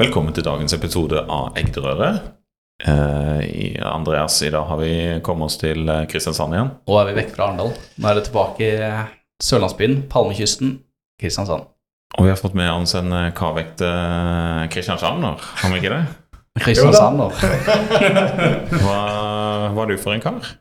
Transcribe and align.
Velkommen 0.00 0.32
til 0.32 0.46
dagens 0.46 0.72
episode 0.72 1.20
av 1.28 1.58
Egderøret. 1.60 2.22
Eh, 2.88 3.40
i 3.44 3.66
Andreas, 3.84 4.38
i 4.40 4.48
dag 4.48 4.64
har 4.64 4.78
vi 4.80 4.92
kommet 5.20 5.50
oss 5.50 5.58
til 5.60 5.82
eh, 5.92 6.06
Kristiansand 6.08 6.56
igjen. 6.56 6.70
Nå 6.88 6.94
er 6.96 7.10
vi 7.10 7.16
vekk 7.18 7.34
fra 7.34 7.50
Arendal. 7.50 7.74
Nå 8.00 8.08
er 8.08 8.16
det 8.16 8.22
tilbake 8.30 8.64
i 8.64 8.78
sørlandsbyen, 9.44 9.98
Palmekysten, 10.08 10.70
Kristiansand. 11.20 11.68
Og 12.16 12.24
vi 12.24 12.32
har 12.32 12.40
fått 12.40 12.56
med 12.56 12.72
oss 12.72 12.96
en 12.96 13.12
kavekte 13.12 13.36
kavekt 13.42 13.84
eh, 13.84 14.62
kristiansander, 14.72 15.44
har 15.60 15.74
vi 15.74 15.82
ikke 15.82 15.92
det? 15.92 16.00
Kristiansander. 16.64 17.36
Hva 18.80 18.96
hva 19.74 19.84
er 19.84 19.92
du 19.92 20.00
for 20.00 20.16
en 20.16 20.24
kar? 20.24 20.54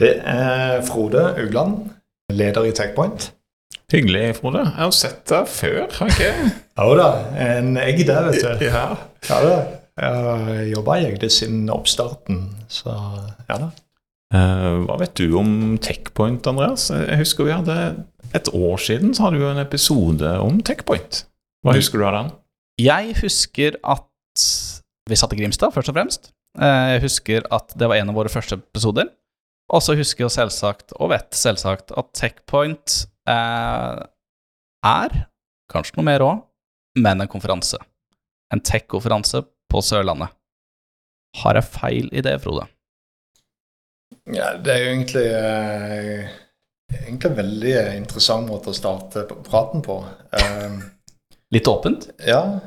Det 0.00 0.14
er 0.24 0.80
Frode 0.88 1.26
Ugland, 1.44 1.82
leder 2.32 2.64
i 2.64 2.72
Techpoint. 2.72 3.28
Hyggelig, 3.90 4.36
Frode. 4.38 4.60
Jeg 4.68 4.78
har 4.84 4.92
sett 4.94 5.22
deg 5.30 5.48
før, 5.50 5.80
har 5.98 6.10
jeg 6.10 6.14
ikke? 6.14 6.50
Ja 6.78 6.88
da, 7.00 7.06
en 7.42 7.70
egg 7.82 8.02
der, 8.06 8.28
vet 8.30 8.42
du. 8.60 8.64
Ja. 8.70 8.84
Ja 9.28 9.38
da. 9.44 9.54
Jeg 10.00 10.20
har 10.24 10.50
jobba 10.70 10.94
i 11.00 11.06
Egde 11.10 11.28
siden 11.32 11.64
oppstarten, 11.74 12.44
så 12.72 12.92
ja 13.50 13.56
da. 13.64 13.70
Eh, 14.32 14.76
hva 14.86 14.96
vet 15.00 15.16
du 15.18 15.34
om 15.36 15.50
Techpoint, 15.82 16.46
Andreas? 16.46 16.86
Jeg 16.94 17.18
husker 17.18 17.48
vi 17.48 17.56
hadde 17.56 17.74
Et 18.38 18.46
år 18.54 18.78
siden 18.78 19.10
så 19.16 19.26
hadde 19.26 19.40
vi 19.40 19.42
jo 19.44 19.50
en 19.50 19.58
episode 19.64 20.30
om 20.40 20.60
Techpoint. 20.64 21.24
Hva 21.66 21.74
husker 21.76 21.98
du 22.00 22.06
av 22.06 22.14
den? 22.20 22.30
Jeg 22.80 23.16
husker 23.18 23.74
at 23.82 24.06
vi 25.10 25.18
satt 25.18 25.34
i 25.34 25.40
Grimstad, 25.42 25.74
først 25.74 25.90
og 25.90 25.98
fremst. 25.98 26.30
Eh, 26.62 26.94
Jeg 26.94 27.02
husker 27.08 27.42
at 27.52 27.74
det 27.76 27.90
var 27.90 27.98
en 27.98 28.14
av 28.14 28.20
våre 28.22 28.30
første 28.32 28.60
episoder. 28.62 29.10
Og 29.74 29.82
så 29.84 29.98
husker 29.98 30.24
jeg 30.28 30.36
selvsagt, 30.38 30.94
og 30.96 31.10
vet 31.12 31.34
selvsagt, 31.36 31.90
at 31.98 32.08
Techpoint 32.16 33.02
er, 33.30 35.16
kanskje 35.70 35.98
noe 35.98 36.08
mer 36.08 36.24
òg, 36.26 36.42
men 36.98 37.22
en 37.22 37.30
konferanse. 37.30 37.78
En 38.50 38.62
tech-konferanse 38.64 39.44
på 39.70 39.82
Sørlandet. 39.84 40.34
Har 41.42 41.54
jeg 41.58 41.70
feil 41.70 42.08
i 42.10 42.22
det, 42.26 42.40
Frode? 42.42 42.66
Ja, 44.34 44.56
det 44.58 44.72
er 44.72 44.80
jo 44.82 44.90
egentlig, 44.90 45.26
eh, 45.26 46.30
egentlig 47.04 47.30
en 47.30 47.36
veldig 47.36 47.74
interessant 47.96 48.48
måte 48.50 48.70
å 48.70 48.76
starte 48.76 49.24
praten 49.46 49.82
på. 49.82 50.02
Eh, 50.32 50.80
Litt 51.54 51.66
åpent? 51.66 52.10
Ja, 52.26 52.60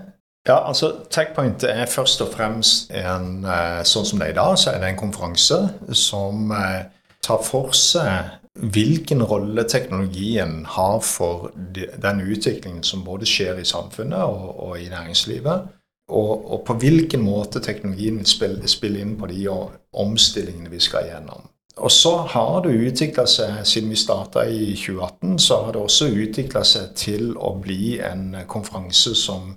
ja 0.47 0.57
altså 0.67 1.05
Techpoint 1.11 1.63
er 1.63 1.85
først 1.87 2.23
og 2.23 2.33
fremst 2.33 2.91
en 2.91 3.45
eh, 3.45 3.83
Sånn 3.87 4.05
som 4.05 4.19
det 4.19 4.27
er 4.27 4.33
i 4.33 4.39
dag, 4.39 4.57
så 4.59 4.73
er 4.73 4.81
det 4.81 4.89
en 4.91 4.99
konferanse 4.99 5.59
som 5.95 6.51
eh, 6.51 6.83
tar 7.23 7.43
for 7.43 7.71
seg 7.77 8.42
hvilken 8.59 9.23
rolle 9.23 9.63
teknologien 9.63 10.65
har 10.65 10.99
for 10.99 11.51
den 11.75 12.21
utviklingen 12.21 12.83
som 12.83 13.03
både 13.03 13.25
skjer 13.25 13.59
i 13.59 13.65
samfunnet 13.65 14.21
og, 14.21 14.59
og 14.59 14.81
i 14.81 14.89
næringslivet. 14.89 15.71
Og, 16.11 16.51
og 16.53 16.65
på 16.67 16.75
hvilken 16.77 17.23
måte 17.23 17.61
teknologien 17.63 18.19
vil 18.19 18.27
spille, 18.27 18.67
spille 18.67 19.01
inn 19.01 19.15
på 19.17 19.29
de 19.31 19.47
omstillingene 19.49 20.69
vi 20.69 20.81
skal 20.83 21.07
gjennom. 21.07 21.47
Og 21.77 21.91
så 21.91 22.17
har 22.29 22.59
det 22.61 22.75
utvikla 22.77 23.25
seg, 23.25 23.63
siden 23.65 23.89
vi 23.89 23.97
starta 23.97 24.43
i 24.45 24.75
2018, 24.77 25.39
så 25.41 25.63
har 25.63 25.73
det 25.73 25.81
også 25.81 26.11
utvikla 26.11 26.61
seg 26.67 26.91
til 26.99 27.31
å 27.33 27.55
bli 27.57 27.95
en 28.05 28.35
konferanse 28.47 29.15
som 29.17 29.55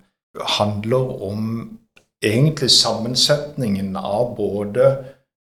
handler 0.56 1.12
om 1.28 1.42
egentlig 2.24 2.70
sammensetningen 2.72 3.92
av 4.00 4.32
både 4.38 4.88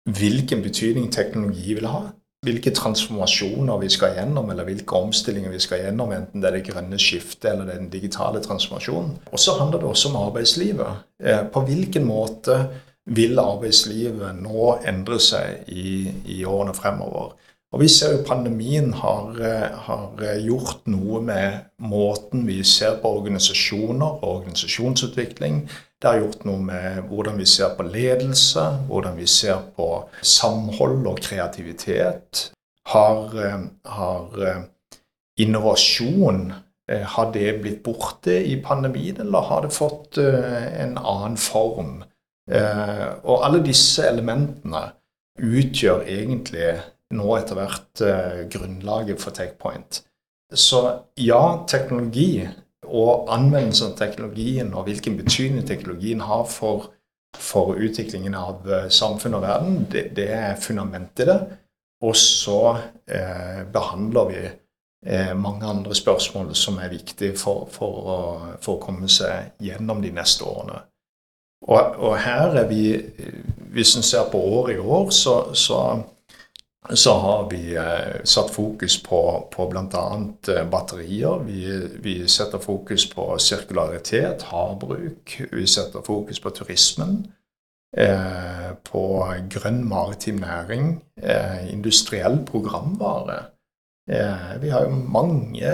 hvilken 0.08 0.64
betydning 0.64 1.12
teknologi 1.12 1.76
vil 1.76 1.90
ha, 1.92 2.06
hvilke 2.42 2.72
transformasjoner 2.74 3.78
vi 3.84 3.90
skal 3.94 4.16
gjennom, 4.18 4.48
eller 4.50 4.66
hvilke 4.66 4.98
omstillinger 4.98 5.52
vi 5.54 5.60
skal 5.62 5.84
gjennom, 5.84 6.14
enten 6.16 6.42
det 6.42 6.50
er 6.50 6.56
det 6.58 6.70
grønne 6.72 6.98
skiftet 6.98 7.52
eller 7.52 7.68
det 7.68 7.76
er 7.76 7.84
den 7.84 7.92
digitale 7.94 8.42
transformasjonen. 8.42 9.12
Og 9.30 9.40
så 9.40 9.60
handler 9.60 9.84
det 9.84 9.90
også 9.92 10.10
om 10.10 10.18
arbeidslivet. 10.24 11.04
Eh, 11.22 11.44
På 11.54 11.62
hvilken 11.68 12.08
måte 12.10 12.58
vil 13.06 13.38
arbeidslivet 13.40 14.42
nå 14.42 14.72
endre 14.90 15.20
seg 15.22 15.70
i, 15.70 16.10
i 16.26 16.42
årene 16.46 16.74
fremover? 16.74 17.38
Og 17.72 17.80
vi 17.80 17.88
ser 17.88 18.18
jo 18.18 18.26
pandemien 18.26 18.90
har, 18.94 19.38
eh, 19.38 19.78
har 19.86 20.26
gjort 20.42 20.90
noe 20.90 21.22
med 21.22 21.70
måten 21.78 22.48
vi 22.48 22.64
ser 22.64 22.98
på 23.04 23.14
organisasjoner 23.22 24.18
og 24.18 24.28
organisasjonsutvikling. 24.42 25.68
Det 26.02 26.10
har 26.10 26.18
gjort 26.18 26.46
noe 26.50 26.62
med 26.66 27.04
hvordan 27.12 27.38
vi 27.38 27.46
ser 27.46 27.76
på 27.78 27.86
ledelse, 27.86 28.64
hvordan 28.88 29.20
vi 29.20 29.28
ser 29.30 29.60
på 29.76 29.88
samhold 30.26 31.06
og 31.12 31.20
kreativitet. 31.22 32.48
Har, 32.90 33.36
eh, 33.38 33.60
har 33.86 34.42
eh, 34.48 34.64
innovasjon 35.38 36.54
eh, 36.90 37.04
Har 37.06 37.32
det 37.32 37.62
blitt 37.62 37.84
borte 37.84 38.34
i 38.34 38.58
pandemien, 38.66 39.22
eller 39.22 39.46
har 39.48 39.62
det 39.62 39.74
fått 39.74 40.18
en 40.18 40.98
annen 40.98 41.38
form? 41.38 42.02
Og 42.52 43.46
alle 43.46 43.62
disse 43.64 44.04
elementene 44.04 44.82
utgjør 45.40 46.02
egentlig 46.04 46.74
nå 47.16 47.36
etter 47.38 47.56
hvert 47.56 48.02
grunnlaget 48.52 49.22
for 49.22 49.32
Takepoint. 49.32 50.02
Så 50.52 50.82
ja, 51.16 51.64
teknologi 51.70 52.50
og 52.88 53.30
anvendelsen 53.30 53.92
av 53.92 53.98
teknologien 54.00 54.74
og 54.74 54.88
hvilken 54.88 55.18
betydning 55.20 55.68
teknologien 55.68 56.24
har 56.26 56.46
for, 56.50 56.90
for 57.38 57.76
utviklingen 57.78 58.36
av 58.36 58.64
samfunnet 58.64 58.96
samfunn 58.98 59.38
og 59.38 59.44
verden, 59.46 59.76
det, 59.92 60.08
det 60.18 60.30
er 60.34 60.62
fundamentet 60.62 61.26
i 61.26 61.30
det. 61.30 61.40
Og 62.02 62.16
så 62.18 62.78
eh, 63.06 63.62
behandler 63.74 64.30
vi 64.32 64.40
eh, 65.06 65.34
mange 65.38 65.66
andre 65.70 65.96
spørsmål 65.96 66.56
som 66.58 66.80
er 66.82 66.90
viktige 66.90 67.38
for, 67.38 67.68
for, 67.72 68.00
å, 68.02 68.18
for 68.62 68.78
å 68.80 68.82
komme 68.82 69.10
seg 69.10 69.54
gjennom 69.62 70.02
de 70.02 70.10
neste 70.16 70.48
årene. 70.50 70.82
Og, 71.62 72.00
og 72.02 72.16
her 72.18 72.56
er 72.58 72.66
vi 72.66 72.98
Hvis 73.72 73.94
en 73.96 74.04
ser 74.04 74.26
på 74.32 74.40
året 74.42 74.76
i 74.76 74.80
år, 74.82 75.12
så, 75.16 75.54
så, 75.54 76.02
så 76.94 77.14
har 77.14 77.50
vi 77.50 77.76
eh, 77.76 78.24
satt 78.24 78.50
fokus 78.50 79.04
på, 79.04 79.48
på 79.52 79.68
bl.a. 79.68 80.22
Eh, 80.48 80.70
batterier. 80.70 81.44
Vi, 81.46 81.88
vi 82.02 82.28
setter 82.28 82.58
fokus 82.58 83.10
på 83.10 83.38
sirkularitet, 83.38 84.42
havbruk. 84.42 85.42
Vi 85.52 85.68
setter 85.68 86.02
fokus 86.02 86.40
på 86.40 86.50
turismen. 86.50 87.24
Eh, 87.98 88.72
på 88.92 89.04
grønn 89.52 89.82
maritim 89.88 90.44
næring. 90.44 91.02
Eh, 91.22 91.74
industriell 91.74 92.40
programvare. 92.46 93.40
Eh, 94.12 94.62
vi 94.62 94.70
har 94.70 94.84
jo 94.84 94.90
mange 94.96 95.74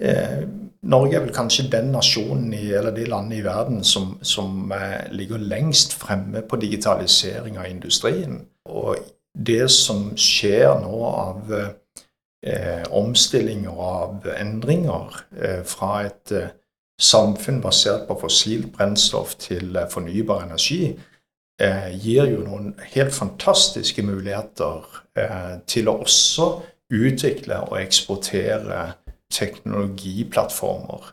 eh, 0.00 0.42
Norge 0.82 1.16
er 1.16 1.20
vel 1.20 1.34
kanskje 1.34 1.68
den 1.68 1.90
nasjonen 1.92 2.54
i, 2.56 2.70
eller 2.72 2.94
de 2.96 3.04
landene 3.04 3.36
i 3.36 3.44
verden 3.44 3.82
som, 3.84 4.14
som 4.22 4.72
ligger 5.12 5.36
lengst 5.36 5.92
fremme 5.92 6.40
på 6.40 6.56
digitalisering 6.56 7.58
av 7.60 7.68
industrien. 7.68 8.38
Og 8.64 8.96
det 9.46 9.70
som 9.72 10.10
skjer 10.18 10.80
nå 10.82 10.96
av 11.08 11.52
eh, 11.56 12.84
omstillinger 12.90 13.72
og 13.72 13.84
av 13.88 14.32
endringer 14.36 15.20
eh, 15.36 15.62
fra 15.66 15.92
et 16.08 16.34
eh, 16.36 16.50
samfunn 17.00 17.60
basert 17.60 18.06
på 18.08 18.18
fossilt 18.20 18.72
brennstoff 18.76 19.34
til 19.40 19.76
eh, 19.76 19.88
fornybar 19.90 20.44
energi, 20.44 20.98
eh, 21.60 21.88
gir 21.96 22.28
jo 22.34 22.42
noen 22.44 22.74
helt 22.94 23.14
fantastiske 23.16 24.04
muligheter 24.04 24.84
eh, 25.16 25.54
til 25.66 25.88
å 25.88 26.00
også 26.04 26.50
utvikle 26.90 27.62
og 27.68 27.78
eksportere 27.80 28.92
teknologiplattformer. 29.32 31.12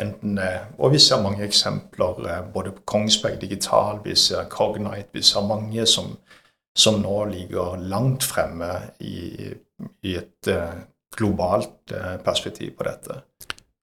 Enten, 0.00 0.38
og 0.78 0.92
vi 0.92 0.98
ser 1.00 1.22
mange 1.22 1.44
eksempler 1.44 2.44
både 2.54 2.72
på 2.76 2.82
Kongsberg 2.88 3.40
Digital, 3.40 4.00
vi 4.04 4.14
ser 4.16 4.48
Cognite, 4.52 5.08
vi 5.12 5.22
ser 5.24 5.44
mange 5.48 5.86
som, 5.88 6.14
som 6.78 7.00
nå 7.02 7.24
ligger 7.32 7.80
langt 7.90 8.24
fremme 8.24 8.70
i, 9.02 9.50
i 10.06 10.16
et 10.16 10.50
eh, 10.50 10.82
globalt 11.16 11.92
eh, 11.94 12.16
perspektiv 12.24 12.76
på 12.78 12.86
dette. 12.86 13.22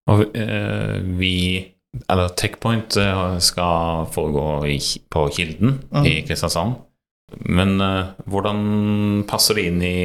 Og 0.07 0.37
eh, 0.37 1.01
vi 1.19 1.73
Eller 2.11 2.29
Techpoint 2.37 2.93
skal 3.41 4.05
foregå 4.13 4.65
i, 4.69 4.77
på 5.09 5.23
Kilden 5.33 5.79
Mm. 5.89 6.05
i 6.05 6.21
Kristiansand. 6.27 6.75
Men 7.49 7.81
uh, 7.81 8.13
hvordan 8.29 9.23
passer 9.27 9.57
det 9.57 9.65
inn 9.67 9.81
i 9.83 9.97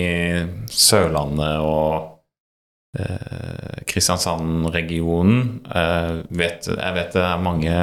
Sørlandet 0.70 1.60
og 1.62 2.22
uh, 2.98 3.82
Kristiansand-regionen? 3.86 5.60
Uh, 5.68 6.22
jeg 6.32 6.94
vet 6.96 7.12
det 7.14 7.22
er 7.22 7.44
mange 7.44 7.76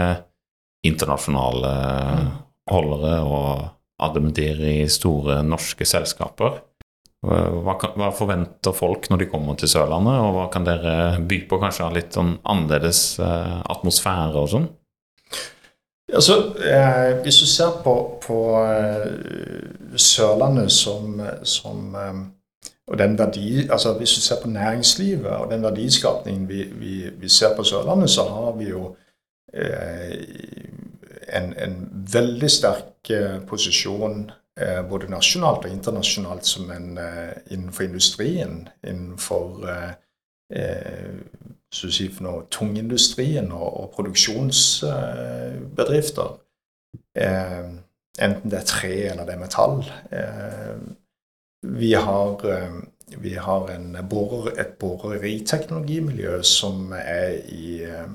internasjonale 0.83 1.73
holdere 2.71 3.15
og 3.27 3.67
admirer 3.99 4.65
i 4.71 4.89
store 4.91 5.41
norske 5.45 5.87
selskaper. 5.87 6.59
Hva, 7.19 7.73
kan, 7.75 7.97
hva 7.99 8.13
forventer 8.15 8.71
folk 8.71 9.09
når 9.11 9.23
de 9.23 9.27
kommer 9.27 9.57
til 9.59 9.67
Sørlandet, 9.67 10.21
og 10.23 10.37
hva 10.37 10.45
kan 10.53 10.67
dere 10.67 11.19
by 11.27 11.41
på 11.49 11.59
kanskje 11.59 11.87
av 11.89 11.97
litt 11.97 12.15
sånn 12.15 12.37
annerledes 12.47 13.01
eh, 13.19 13.57
atmosfære 13.75 14.39
og 14.39 14.51
sånn? 14.53 14.67
Altså, 16.15 16.37
eh, 16.63 17.19
hvis 17.25 17.41
du 17.43 17.47
ser 17.51 17.75
på, 17.83 17.95
på 18.23 18.39
eh, 18.63 19.99
Sørlandet 19.99 20.71
som, 20.71 21.19
som 21.43 21.99
eh, 21.99 22.21
og 22.89 22.97
den 22.97 23.17
verdi, 23.19 23.67
altså 23.69 23.93
Hvis 23.93 24.15
du 24.15 24.21
ser 24.21 24.41
på 24.41 24.49
næringslivet 24.49 25.31
og 25.31 25.51
den 25.51 25.63
verdiskapningen 25.63 26.49
vi, 26.49 26.63
vi, 26.63 27.09
vi 27.19 27.29
ser 27.29 27.55
på 27.55 27.63
Sørlandet, 27.63 28.09
så 28.09 28.23
har 28.23 28.55
vi 28.57 28.69
jo 28.69 28.95
eh, 29.53 30.68
en, 31.33 31.53
en 31.57 32.05
veldig 32.13 32.51
sterk 32.51 33.09
eh, 33.13 33.39
posisjon 33.47 34.31
eh, 34.59 34.89
både 34.89 35.07
nasjonalt 35.11 35.65
og 35.65 35.71
internasjonalt 35.73 36.45
som 36.45 36.71
en 36.71 36.99
innenfor 37.49 37.83
industrien. 37.83 38.69
Innenfor 38.83 39.65
si 41.93 42.09
noe, 42.25 42.43
tungindustrien 42.49 43.51
og, 43.53 43.83
og 43.83 43.91
produksjonsbedrifter. 43.93 46.29
enten 48.19 48.49
det 48.49 48.59
er 48.59 48.65
tre 48.65 49.09
eller 49.11 49.25
det 49.25 49.33
er 49.35 49.43
metall. 49.43 49.83
vi 51.61 51.93
har 51.93 52.41
vi 53.17 53.33
har 53.33 53.69
borer, 54.09 54.59
et 54.59 54.77
boreriteknologimiljø 54.79 56.41
som 56.43 56.93
er 56.93 57.41
i 57.49 57.81
si, 57.85 58.11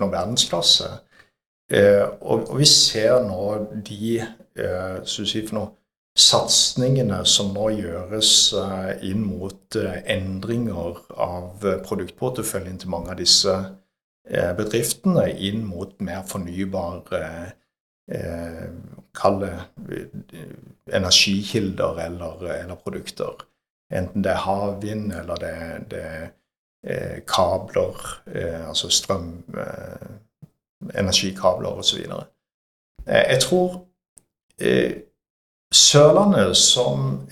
noen 0.00 0.12
verdensklasse. 0.12 0.90
Eh, 1.74 2.04
og, 2.20 2.50
og, 2.50 2.58
vi 2.60 2.66
ser 2.68 3.24
nå 3.26 3.46
de 3.86 4.18
eh, 4.20 4.98
si, 5.08 5.40
for 5.46 5.56
noe, 5.58 5.72
satsingene 6.14 7.24
som 7.26 7.50
nå 7.56 7.70
gjøres 7.74 8.30
eh, 8.54 8.90
inn 9.10 9.24
mot 9.26 9.78
eh, 9.80 9.96
endringer 10.14 11.00
av 11.18 11.64
produktporteføljen 11.88 12.78
til 12.78 12.92
mange 12.94 13.14
av 13.14 13.18
disse 13.22 13.56
bedriftene, 14.56 15.26
inn 15.36 15.66
mot 15.68 15.98
mer 16.00 16.22
fornybare 16.24 17.24
eh, 18.08 18.68
Kall 19.14 19.36
det 19.44 19.50
energikilder 20.90 22.00
eller, 22.02 22.40
eller 22.50 22.78
produkter. 22.82 23.44
Enten 23.94 24.24
det 24.24 24.32
er 24.32 24.40
havvind 24.42 25.12
eller 25.14 25.38
det, 25.38 25.52
det 25.92 26.00
er 26.82 27.20
kabler, 27.30 28.00
altså 28.66 28.90
strøm, 28.90 29.28
energikabler 30.98 31.68
osv. 31.68 31.98
Eh, 33.06 33.24
jeg 33.30 33.40
tror 33.40 33.86
eh, 34.60 34.92
Sørlandet 35.74 36.56
som 36.56 37.24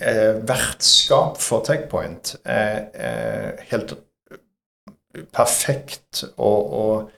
vertskap 0.43 1.37
for 1.39 1.63
Techpoint 1.63 2.33
er, 2.43 3.53
helt 3.69 3.93
perfekt. 5.31 6.25
Og, 6.35 6.73
og 6.73 7.11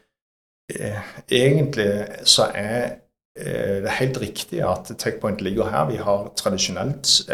eh, 0.69 1.01
egentlig 1.31 2.05
så 2.29 2.51
er 2.53 2.99
det 3.35 3.97
helt 3.97 4.21
riktig 4.21 4.61
at 4.63 4.91
Techpoint 4.99 5.41
ligger 5.41 5.69
her. 5.69 5.89
Vi 5.89 5.95
har 5.95 6.29
tradisjonelt 6.37 7.25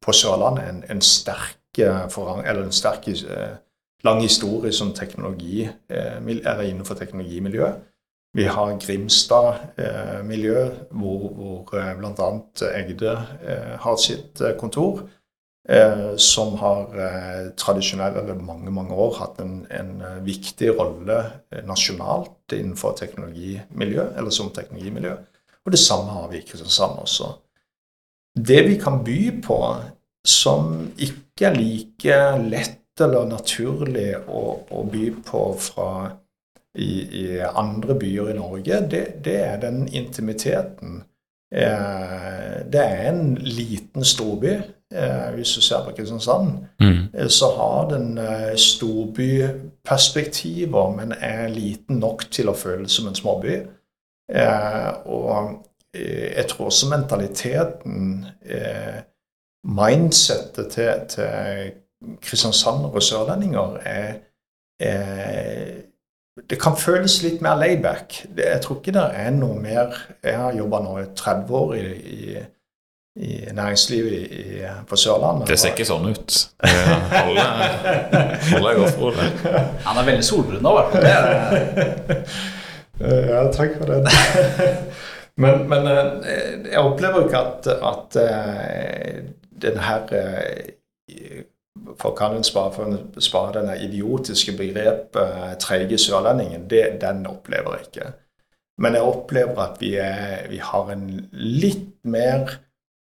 på 0.00 0.12
Sørlandet 0.12 0.68
en, 0.68 0.84
en 0.90 1.02
sterk 1.02 1.58
en 2.64 2.72
sterk 2.72 3.08
eh, 3.08 3.56
lang 4.04 4.20
historie 4.22 4.72
som 4.72 4.92
teknologi, 4.92 5.64
er 5.88 6.20
eller 6.20 6.62
innenfor 6.68 6.94
teknologimiljøet. 6.94 7.82
Vi 8.34 8.44
har 8.50 8.78
Grimstad-miljø, 8.82 10.62
eh, 10.62 10.86
hvor, 10.90 11.28
hvor 11.38 11.60
bl.a. 11.98 12.30
Egde 12.74 13.12
har 13.80 13.96
sitt 13.96 14.42
kontor. 14.58 15.04
Som 16.20 16.58
har 16.60 16.90
tradisjonelt, 17.56 18.18
eller 18.20 18.34
mange 18.36 18.70
mange 18.70 18.92
år, 18.92 19.14
hatt 19.16 19.38
en, 19.40 19.62
en 19.72 20.02
viktig 20.26 20.74
rolle 20.76 21.22
nasjonalt 21.64 22.52
innenfor 22.52 22.92
teknologimiljø, 22.98 24.10
eller 24.18 24.34
som 24.34 24.50
teknologimiljø. 24.52 25.14
Og 25.64 25.72
det 25.72 25.80
samme 25.80 26.12
har 26.12 26.28
vi 26.28 26.42
i 26.42 26.44
Kristiansand 26.44 27.00
også. 27.00 27.30
Det 28.36 28.60
vi 28.68 28.76
kan 28.82 29.00
by 29.06 29.18
på 29.46 29.58
som 30.26 30.90
ikke 30.98 31.48
er 31.48 31.56
like 31.56 32.18
lett 32.50 32.83
eller 33.00 33.26
naturlig 33.26 34.14
å, 34.28 34.42
å 34.70 34.84
by 34.90 35.08
på 35.26 35.42
fra 35.58 35.88
i, 36.78 37.22
i, 37.22 37.40
andre 37.40 37.94
byer 37.98 38.30
i 38.30 38.34
Norge, 38.38 38.80
det, 38.90 39.06
det 39.24 39.36
er 39.46 39.56
den 39.62 39.88
intimiteten. 39.88 41.02
Eh, 41.54 42.66
det 42.72 42.82
er 42.82 43.12
en 43.12 43.34
liten 43.34 44.04
storby. 44.04 44.60
Eh, 44.94 45.34
hvis 45.34 45.54
du 45.54 45.60
ser 45.62 45.84
på 45.84 45.90
Kristiansand, 45.96 46.48
mm. 46.80 47.08
Eh, 47.14 47.28
så 47.28 47.46
har 47.56 47.90
den 47.90 48.18
eh, 48.18 48.56
storbyperspektiver, 48.56 50.96
men 50.96 51.12
er 51.20 51.48
liten 51.48 51.98
nok 52.02 52.30
til 52.30 52.48
å 52.50 52.54
føles 52.58 52.92
som 52.92 53.06
en 53.08 53.14
småby. 53.14 53.54
Eh, 54.32 54.90
og 55.06 55.64
eh, 55.94 56.36
jeg 56.36 56.46
tror 56.50 56.66
også 56.70 56.86
mentaliteten 56.90 58.26
eh, 58.42 58.98
mindsettet 59.64 60.70
til, 60.74 60.92
til 61.08 61.72
kristiansandere 62.22 63.00
og 63.00 63.02
sørlendinger 63.02 63.76
er, 63.88 64.14
er, 64.80 65.82
Det 66.50 66.58
kan 66.60 66.76
føles 66.76 67.20
litt 67.22 67.42
mer 67.42 67.54
layback. 67.60 68.24
Jeg 68.36 68.60
tror 68.62 68.80
ikke 68.80 68.96
det 68.96 69.04
er 69.14 69.30
noe 69.30 69.60
mer 69.60 69.94
Jeg 70.22 70.36
har 70.40 70.56
jobba 70.56 70.80
nå 70.82 70.98
i 70.98 71.06
30 71.16 71.54
år 71.60 71.74
i, 71.78 71.84
i, 72.14 72.42
i 73.22 73.36
næringslivet 73.54 74.12
i, 74.12 74.44
på 74.88 74.96
Sørlandet. 74.98 75.48
Det 75.48 75.58
ser 75.60 75.76
ikke 75.76 75.86
sånn 75.86 76.10
ut. 76.10 76.40
Alle, 76.66 77.46
alle 78.58 78.74
går 78.80 78.92
for 78.96 79.14
det. 79.14 79.30
Han 79.86 80.02
er 80.02 80.10
veldig 80.10 80.26
solbrun 80.26 80.62
nå, 80.64 80.74
i 80.74 80.82
hvert 80.82 80.92
fall. 80.98 82.22
Ja, 82.94 83.40
takk 83.50 83.72
for 83.80 83.90
det. 83.90 84.04
Men, 85.36 85.64
men, 85.68 85.86
eh, 85.86 86.70
jeg 86.70 86.78
opplever 86.78 87.24
ikke 87.26 87.40
at, 87.42 87.66
at 87.66 88.16
eh, 88.22 89.16
den 89.62 89.80
her 89.82 90.12
eh, 90.14 91.40
For 92.00 92.16
kalle 92.16 92.42
spare 92.44 93.54
denne 93.58 93.78
idiotiske 93.84 94.56
begrepet 94.58 95.58
treige 95.62 95.98
sørlendingen, 96.00 96.68
det, 96.70 97.00
den 97.02 97.26
opplever 97.30 97.78
jeg 97.78 97.88
ikke. 97.88 98.12
Men 98.82 98.96
jeg 98.98 99.06
opplever 99.06 99.60
at 99.62 99.80
vi, 99.82 99.94
er, 100.02 100.46
vi 100.50 100.58
har 100.58 100.92
en 100.92 101.08
litt 101.32 101.92
mer 102.04 102.60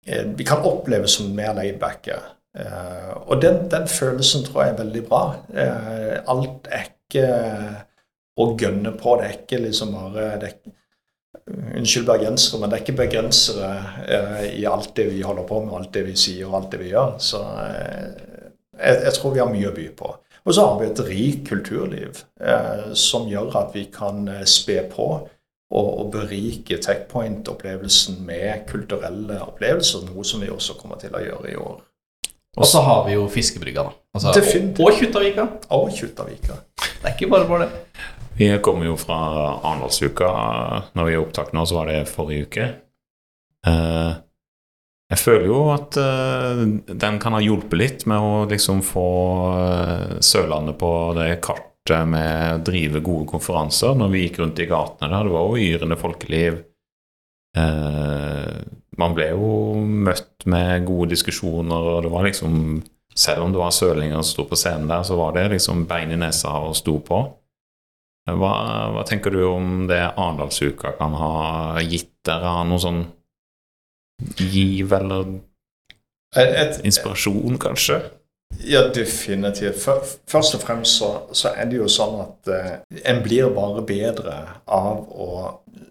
Vi 0.06 0.46
kan 0.46 0.62
oppleve 0.62 1.08
som 1.10 1.32
mer 1.34 1.56
laidbacke. 1.58 2.20
Og 3.26 3.40
den, 3.42 3.64
den, 3.72 3.88
følelsen 3.90 4.44
tror 4.46 4.62
jeg 4.62 4.74
er 4.74 4.78
veldig 4.84 5.02
bra. 5.08 5.22
Alt 6.30 6.68
er 6.70 6.84
ikke 6.92 7.24
å 8.38 8.52
gønne 8.60 8.94
på. 9.00 9.16
Det 9.18 9.26
er 9.26 9.38
ikke 9.40 9.62
liksom 9.64 9.96
bare 9.96 10.28
det 10.42 10.52
er, 10.52 10.76
Unnskyld 11.46 12.08
bergensere, 12.08 12.58
men 12.58 12.72
det 12.72 12.78
er 12.78 12.82
ikke 12.82 12.98
begrensere 12.98 13.68
eh, 14.10 14.46
i 14.58 14.64
alt 14.66 14.96
det 14.98 15.04
vi 15.12 15.20
holder 15.22 15.46
på 15.46 15.60
med, 15.62 15.76
alt 15.78 15.92
det 15.94 16.02
vi 16.08 16.16
sier 16.18 16.48
og 16.48 16.56
alt 16.58 16.72
det 16.74 16.80
vi 16.82 16.88
gjør. 16.90 17.12
Så 17.22 17.42
eh, 17.62 18.35
jeg, 18.80 19.02
jeg, 19.08 19.14
tror 19.18 19.34
vi 19.36 19.42
har 19.44 19.52
mye 19.52 19.72
å 19.72 19.76
by 19.76 19.88
på. 19.98 20.12
Og 20.46 20.54
så 20.54 20.66
har 20.68 20.76
vi 20.80 20.90
et 20.92 21.02
rikt 21.08 21.48
kulturliv 21.50 22.22
eh, 22.42 22.92
som 22.98 23.26
gjør 23.30 23.56
at 23.64 23.74
vi 23.74 23.88
kan 23.94 24.28
eh, 24.30 24.44
spe 24.50 24.78
på 24.92 25.08
og, 25.76 25.88
og 25.90 26.12
berike 26.14 26.78
Techpoint-opplevelsen 26.84 28.22
med 28.28 28.68
kulturelle 28.70 29.40
opplevelser, 29.48 30.06
noe 30.12 30.26
som 30.28 30.44
vi 30.46 30.52
også 30.54 30.78
kommer 30.78 31.02
til 31.02 31.16
å 31.18 31.24
gjøre 31.24 31.52
i 31.52 31.58
år. 31.60 31.80
Og 32.56 32.68
så 32.70 32.84
har 32.86 33.02
vi 33.08 33.16
jo 33.18 33.26
Fiskebrygga, 33.28 33.84
da. 33.84 33.96
Altså, 34.16 34.32
og, 34.32 34.84
og 34.86 35.00
Kjuttaviga. 35.00 35.48
Og 35.76 35.90
Kjuttaviga. 35.92 36.60
Det 36.78 37.10
er 37.10 37.16
ikke 37.18 37.32
bare 37.34 37.50
bare 37.50 37.66
det. 37.66 37.82
Vi 38.36 38.48
kommer 38.64 38.88
jo 38.88 38.96
fra 39.00 39.18
Arendalsuka. 39.64 40.30
Når 40.96 41.10
vi 41.10 41.16
er 41.16 41.24
opptak 41.24 41.52
nå, 41.56 41.66
så 41.68 41.80
var 41.80 41.92
det 41.92 42.06
forrige 42.08 42.48
uke. 42.48 42.70
Eh, 43.68 44.14
jeg 45.12 45.22
føler 45.22 45.46
jo 45.52 45.60
at 45.70 45.98
eh, 46.02 46.62
den 46.98 47.20
kan 47.22 47.36
ha 47.38 47.42
hjulpet 47.44 47.78
litt 47.78 48.06
med 48.10 48.24
å 48.26 48.46
liksom 48.50 48.82
få 48.86 49.10
eh, 49.54 50.16
Sørlandet 50.26 50.80
på 50.82 50.92
det 51.18 51.30
kartet 51.46 52.10
med 52.10 52.56
å 52.56 52.64
drive 52.66 53.04
gode 53.06 53.30
konferanser. 53.30 53.94
Når 54.00 54.14
vi 54.14 54.24
gikk 54.24 54.40
rundt 54.42 54.62
i 54.64 54.70
gatene 54.70 55.12
der, 55.12 55.28
det 55.28 55.36
var 55.36 55.46
jo 55.52 55.68
yrende 55.68 56.00
folkeliv. 56.02 56.64
Man 57.56 59.14
ble 59.16 59.30
jo 59.30 59.52
møtt 59.80 60.44
med 60.52 60.84
gode 60.90 61.14
diskusjoner, 61.14 61.86
og 61.94 62.02
det 62.04 62.12
var 62.12 62.26
liksom 62.28 62.58
Selv 63.16 63.46
om 63.46 63.54
det 63.54 63.62
var 63.62 63.72
sørlinger 63.72 64.18
som 64.18 64.28
sto 64.28 64.44
på 64.50 64.58
scenen 64.60 64.90
der, 64.90 65.06
så 65.08 65.16
var 65.16 65.38
det 65.38 65.46
liksom 65.54 65.86
bein 65.88 66.12
i 66.12 66.18
nesa 66.20 66.52
og 66.66 66.74
sto 66.76 66.98
på. 67.00 67.22
Hva, 68.26 68.52
hva, 68.92 69.04
tenker 69.08 69.32
du 69.32 69.46
om 69.48 69.86
det 69.88 70.02
Arendalsuka 70.02 70.96
kan 70.98 71.14
ha 71.16 71.80
gitt 71.86 72.12
dere 72.28 72.58
noe 72.68 72.82
sånn 72.82 73.06
giv 74.38 74.94
eller 74.94 75.40
inspirasjon, 76.84 77.58
kanskje? 77.62 78.02
Ja, 78.64 78.88
definitivt. 78.96 79.90
Først 80.28 80.56
og 80.56 80.62
fremst 80.62 81.00
så, 81.00 81.10
så 81.34 81.52
er 81.56 81.68
det 81.70 81.80
jo 81.80 81.88
sånn 81.92 82.20
at 82.24 82.52
eh, 82.52 82.76
en 83.12 83.22
blir 83.26 83.50
bare 83.56 83.84
bedre 83.88 84.36
av 84.72 85.02
å 85.12 85.30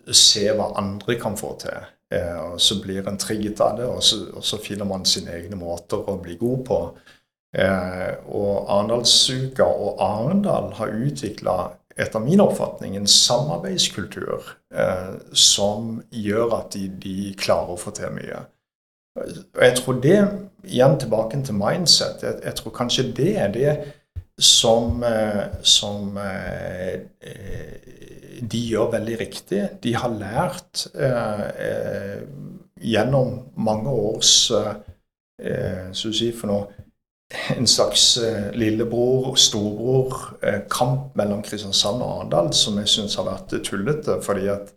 se 0.09 0.47
hva 0.55 0.71
andre 0.81 1.19
kan 1.21 1.37
få 1.37 1.55
til. 1.61 1.91
Eh, 2.15 2.39
og 2.53 2.61
så 2.63 2.79
blir 2.83 3.09
en 3.09 3.21
trigget 3.21 3.61
av 3.65 3.79
det, 3.79 3.89
og 3.91 4.03
så, 4.05 4.23
og 4.33 4.45
så, 4.47 4.61
finner 4.63 4.89
man 4.89 5.07
sine 5.09 5.35
egne 5.37 5.59
måter 5.61 6.09
å 6.09 6.17
bli 6.23 6.39
god 6.41 6.65
på. 6.69 6.81
Eh, 7.55 8.13
og 8.33 8.71
Arendalsuka 8.71 9.67
og 9.67 10.01
Arendal 10.03 10.73
har 10.79 10.95
utvikla 11.07 11.59
etter 11.97 12.23
min 12.23 12.43
oppfatning 12.43 12.97
en 12.97 13.07
samarbeidskultur 13.07 14.51
eh, 14.75 15.15
som 15.33 16.03
gjør 16.11 16.57
at 16.59 16.75
de, 16.75 16.89
de, 16.89 17.35
klarer 17.39 17.75
å 17.75 17.81
få 17.81 17.95
til 17.95 18.15
mye. 18.17 18.45
Og 19.21 19.63
jeg 19.63 19.77
tror 19.79 20.01
det, 20.03 20.17
igjen 20.67 20.97
tilbake 20.99 21.39
til 21.47 21.59
mindset, 21.59 22.25
jeg, 22.27 22.41
jeg 22.43 22.59
tror 22.59 22.75
kanskje 22.75 23.07
det 23.15 23.31
er 23.39 23.53
det 23.55 23.75
som, 24.39 25.03
eh, 25.07 25.45
som 25.63 26.19
eh, 26.19 27.07
de 28.43 28.63
gjør 28.73 28.91
veldig 28.97 29.21
riktig. 29.21 29.63
De 29.83 29.95
har 29.95 30.19
lært 30.19 30.89
eh, 30.99 32.25
gjennom 32.83 33.37
mange 33.55 33.95
års 33.95 34.35
eh, 34.51 35.93
si 35.95 36.33
for 36.35 36.51
noe, 36.51 36.84
en 37.57 37.67
slags 37.67 38.19
lillebror 38.55 39.31
og 39.33 39.39
storbror-kamp 39.41 41.17
mellom 41.19 41.43
Kristiansand 41.43 42.03
og 42.05 42.19
Arendal 42.19 42.53
som 42.55 42.77
jeg 42.79 42.91
syns 42.93 43.17
har 43.19 43.27
vært 43.27 43.55
tullete. 43.65 44.21
fordi 44.23 44.49
at 44.53 44.75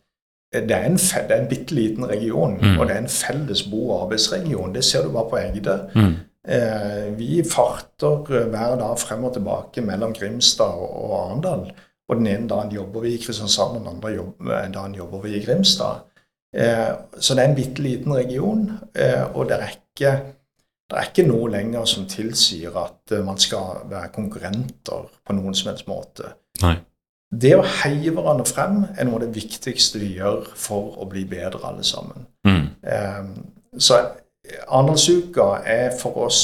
det 0.53 0.71
er 0.71 0.85
en, 0.87 0.95
det 0.95 1.35
er 1.35 1.41
en 1.41 1.49
bitte 1.49 1.75
liten 1.75 2.07
region, 2.07 2.55
mm. 2.61 2.79
og 2.79 2.87
det 2.87 2.95
er 2.95 3.01
en 3.03 3.11
felles 3.11 3.65
bo- 3.67 3.89
og 3.89 4.05
arbeidsregion. 4.05 4.73
Det 4.75 4.83
ser 4.83 5.03
du 5.03 5.11
bare 5.11 5.29
på 5.29 5.37
Egde. 5.37 5.75
Mm. 5.95 6.13
Eh, 6.47 7.17
vi 7.17 7.43
farter 7.43 8.23
eh, 8.31 8.47
hver 8.47 8.77
dag 8.79 8.99
frem 8.99 9.25
og 9.27 9.33
tilbake 9.35 9.83
mellom 9.83 10.13
Grimstad 10.15 10.79
og 10.79 11.15
Arendal. 11.17 11.65
Og 12.07 12.15
den 12.15 12.27
ene 12.31 12.47
dagen 12.47 12.71
jobber 12.71 13.03
vi 13.03 13.15
i 13.15 13.19
Kristiansand, 13.19 13.75
og 13.75 13.81
den 13.81 13.89
andre 13.91 14.13
eh, 14.13 14.69
dagen 14.71 14.95
jobber 14.95 15.25
vi 15.25 15.35
i 15.35 15.43
Grimstad. 15.45 16.05
Så 17.19 17.35
det 17.35 17.43
er 17.43 17.49
en 17.49 17.55
bitte 17.57 17.83
liten 17.83 18.13
region, 18.15 18.61
og 19.35 19.49
det 19.49 19.57
er, 19.57 19.73
ikke, 19.75 20.11
det 20.87 20.97
er 20.97 21.09
ikke 21.09 21.27
noe 21.27 21.49
lenger 21.51 21.87
som 21.89 22.05
tilsier 22.07 22.75
at 22.79 23.15
man 23.25 23.39
skal 23.41 23.81
være 23.91 24.13
konkurrenter 24.15 25.09
på 25.27 25.35
noen 25.35 25.55
som 25.57 25.71
helst 25.71 25.89
måte. 25.89 26.31
Nei. 26.61 26.77
Det 27.27 27.51
å 27.57 27.65
heie 27.83 28.13
hverandre 28.15 28.47
frem 28.47 28.85
er 28.95 29.03
noe 29.03 29.19
av 29.19 29.25
det 29.25 29.33
viktigste 29.35 29.99
vi 29.99 30.13
gjør 30.15 30.47
for 30.55 30.95
å 30.95 31.09
bli 31.11 31.25
bedre 31.27 31.59
alle 31.67 31.83
sammen. 31.83 32.23
Mm. 32.47 32.69
Så 33.75 33.99
Arendalsuka 34.71 35.57
er 35.67 35.91
for 35.99 36.23
oss 36.23 36.39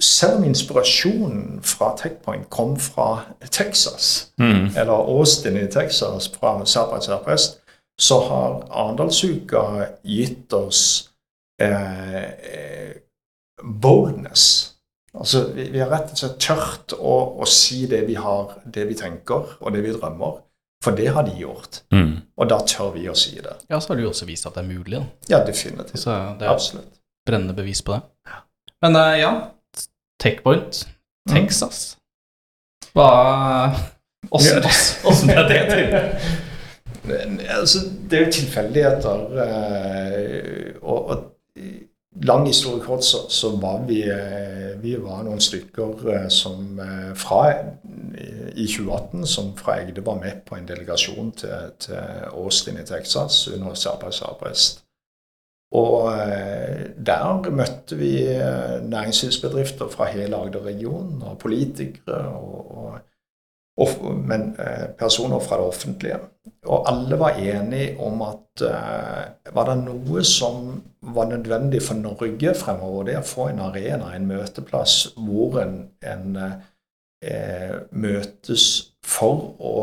selv 0.00 0.36
om 0.36 0.44
inspirasjonen 0.44 1.60
fra 1.64 1.94
Techpoint 1.96 2.50
kom 2.50 2.76
fra 2.80 3.22
Texas, 3.50 4.32
mm. 4.38 4.76
eller 4.76 4.92
Austin 4.92 5.56
i 5.56 5.66
Texas 5.72 6.28
fra 6.28 6.58
South 6.66 7.00
Southwest, 7.00 7.60
så 7.98 8.20
har 8.20 8.66
Arendalsuka 8.70 9.86
gitt 10.04 10.52
oss 10.52 11.10
eh, 11.62 12.24
eh, 12.24 12.92
boldness. 13.62 14.72
Altså, 15.16 15.46
vi, 15.54 15.70
vi, 15.72 15.80
har 15.80 15.88
rett 15.90 16.12
og 16.12 16.20
slett 16.20 16.40
tørt 16.44 16.96
å, 16.98 17.14
å, 17.40 17.46
si 17.48 17.86
det 17.88 18.02
vi 18.08 18.18
har, 18.20 18.58
det 18.64 18.84
vi 18.90 18.96
tenker, 18.98 19.56
og 19.60 19.72
det 19.72 19.84
vi 19.84 19.94
drømmer. 19.96 20.42
For 20.84 20.96
det 20.96 21.08
har 21.16 21.24
de 21.24 21.32
gjort. 21.40 21.80
Mm. 21.94 22.18
Og 22.36 22.50
da 22.50 22.60
tør 22.68 22.92
vi 22.94 23.06
å 23.08 23.14
si 23.16 23.38
det. 23.40 23.54
Ja, 23.70 23.80
så 23.80 23.92
har 23.92 23.98
du 23.98 24.04
jo 24.04 24.10
også 24.12 24.28
vist 24.28 24.46
at 24.46 24.58
det 24.58 24.66
er 24.66 24.68
mulig. 24.68 24.98
Da. 24.98 25.04
Ja, 25.32 25.40
definitivt. 25.46 26.04
det 26.04 26.46
er 26.46 26.52
Absolutt. 26.52 27.00
brennende 27.26 27.56
bevis 27.56 27.80
på 27.82 27.96
det. 27.96 28.02
Men 28.84 28.98
uh, 29.00 29.14
ja, 29.16 29.32
Techpoint, 30.20 30.84
Texas. 31.32 31.96
Hva 32.96 33.08
Åssen 34.36 35.30
ble 35.30 35.42
det 35.48 35.62
til? 35.70 35.96
altså, 37.56 37.82
det 38.10 38.18
er 38.18 38.24
jo 38.26 38.32
tilfeldigheter. 38.36 39.24
Uh, 39.32 40.70
og, 40.82 41.10
og, 41.10 41.24
lang 42.22 42.46
historie 42.46 42.84
kort, 42.84 43.04
så, 43.04 43.26
så, 43.28 43.50
var 43.60 43.84
vi 43.88 44.02
eh, 44.02 44.72
Vi 44.82 44.94
var 45.02 45.22
noen 45.24 45.40
stykker 45.40 46.08
eh, 46.12 46.28
som 46.28 46.80
fra 47.14 47.42
i 48.56 48.64
2018 48.64 49.26
som 49.28 49.52
fra 49.56 49.80
Egde 49.82 50.04
var 50.04 50.16
med 50.20 50.44
på 50.46 50.56
en 50.56 50.68
delegasjon 50.68 51.32
til, 51.36 51.72
til 51.80 51.98
Austin 52.32 52.80
i 52.80 52.86
Texas 52.86 53.48
under 53.48 53.74
Sabas 53.74 54.22
Arbeids. 54.22 54.86
Og 55.74 56.12
eh, 56.12 56.86
der 57.06 57.50
møtte 57.50 57.96
vi 57.98 58.22
eh, 58.22 58.82
næringslivsbedrifter 58.86 59.88
fra 59.88 60.10
hele 60.10 60.36
Agder-regionen, 60.36 61.22
og 61.22 61.38
politikere 61.38 62.28
og, 62.28 62.76
og 62.78 62.98
men, 64.26 64.54
eh, 64.58 64.86
personer 64.98 65.38
fra 65.38 65.58
det 65.60 65.66
offentlige. 65.66 66.18
Og 66.64 66.86
alle 66.88 67.18
var 67.18 67.36
enige 67.36 68.00
om 68.00 68.22
at 68.22 68.42
var 69.52 69.66
det 69.68 69.74
noe 69.84 70.22
som 70.24 70.70
var 71.02 71.26
nødvendig 71.28 71.82
for 71.84 71.94
Norge 71.94 72.54
fremover, 72.56 73.04
det 73.04 73.16
å 73.18 73.26
få 73.26 73.50
en 73.50 73.60
arena, 73.66 74.14
en 74.14 74.26
møteplass, 74.26 74.94
hvor 75.16 75.58
en, 75.60 75.74
en 76.00 76.38
eh, 76.40 77.74
møtes 77.92 78.64
for 79.04 79.52
å 79.60 79.76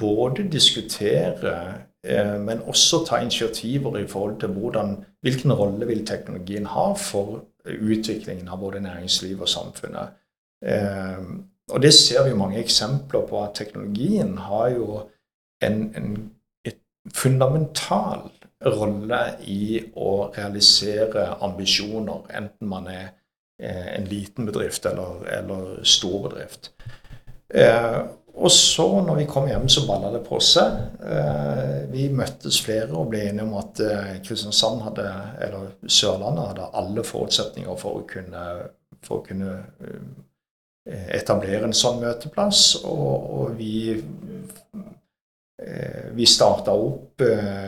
både 0.00 0.48
diskutere 0.48 1.52
Eh, 2.06 2.40
men 2.40 2.62
også 2.62 3.04
ta 3.08 3.18
initiativer 3.18 3.98
i 3.98 4.06
forhold 4.06 4.40
til 4.40 4.48
hvordan, 4.48 5.04
hvilken 5.20 5.52
rolle 5.52 5.86
vil 5.86 6.06
teknologien 6.06 6.66
ha 6.66 6.92
for 6.94 7.40
utviklingen 7.66 8.48
av 8.48 8.60
både 8.60 8.80
næringsliv 8.80 9.40
og 9.40 9.48
samfunnet. 9.48 10.14
Eh, 11.68 11.74
og 11.74 11.82
det 11.82 11.92
ser 11.94 12.24
vi 12.26 12.34
mange 12.34 12.58
eksempler 12.58 13.26
på, 13.28 13.42
at 13.44 13.54
teknologien 13.54 14.36
har 14.48 14.68
jo 14.74 15.02
en, 15.64 15.78
en 15.96 16.10
et 16.64 16.80
fundamental 17.14 18.28
rolle 18.64 19.20
i 19.46 19.78
å 19.96 20.30
realisere 20.34 21.28
ambisjoner, 21.46 22.26
enten 22.34 22.68
man 22.68 22.88
er 22.92 23.04
eh, 23.62 23.94
en 23.96 24.08
liten 24.10 24.48
bedrift 24.48 24.86
eller, 24.86 25.22
eller 25.38 25.84
stor 25.86 26.28
bedrift. 26.28 26.72
Og 28.38 28.50
så, 28.50 28.86
når 29.02 29.16
vi 29.18 29.26
kom 29.26 29.48
hjem, 29.50 29.66
så 29.68 29.82
balla 29.86 30.12
det 30.14 30.20
på 30.26 30.38
seg. 30.42 30.76
Eh, 31.02 31.78
vi 31.90 32.06
møttes 32.14 32.60
flere 32.62 32.92
og 32.94 33.10
ble 33.10 33.24
enige 33.26 33.46
om 33.48 33.56
at 33.58 33.80
eh, 33.82 34.12
Kristiansand 34.22 34.84
hadde, 34.86 35.06
eller 35.42 35.72
Sørlandet 35.90 36.52
hadde 36.52 36.68
alle 36.78 37.04
forutsetninger 37.06 37.80
for 37.80 37.98
å 37.98 38.04
kunne, 38.06 38.44
for 39.02 39.18
å 39.18 39.24
kunne 39.26 39.56
eh, 39.82 40.04
etablere 40.88 41.68
en 41.68 41.76
sånn 41.76 42.00
møteplass. 42.02 42.62
Og, 42.88 43.30
og 43.38 43.56
vi, 43.58 43.92
vi 46.16 46.26
starta 46.28 46.72
opp 46.72 47.24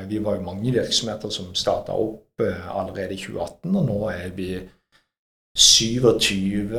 Vi 0.08 0.20
var 0.22 0.36
jo 0.38 0.44
mange 0.46 0.72
virksomheter 0.72 1.32
som 1.34 1.50
starta 1.58 1.92
opp 1.92 2.40
allerede 2.40 3.12
i 3.12 3.20
2018, 3.20 3.74
og 3.76 3.88
nå 3.90 3.98
er 4.14 4.30
vi 4.36 4.54
27 5.56 6.78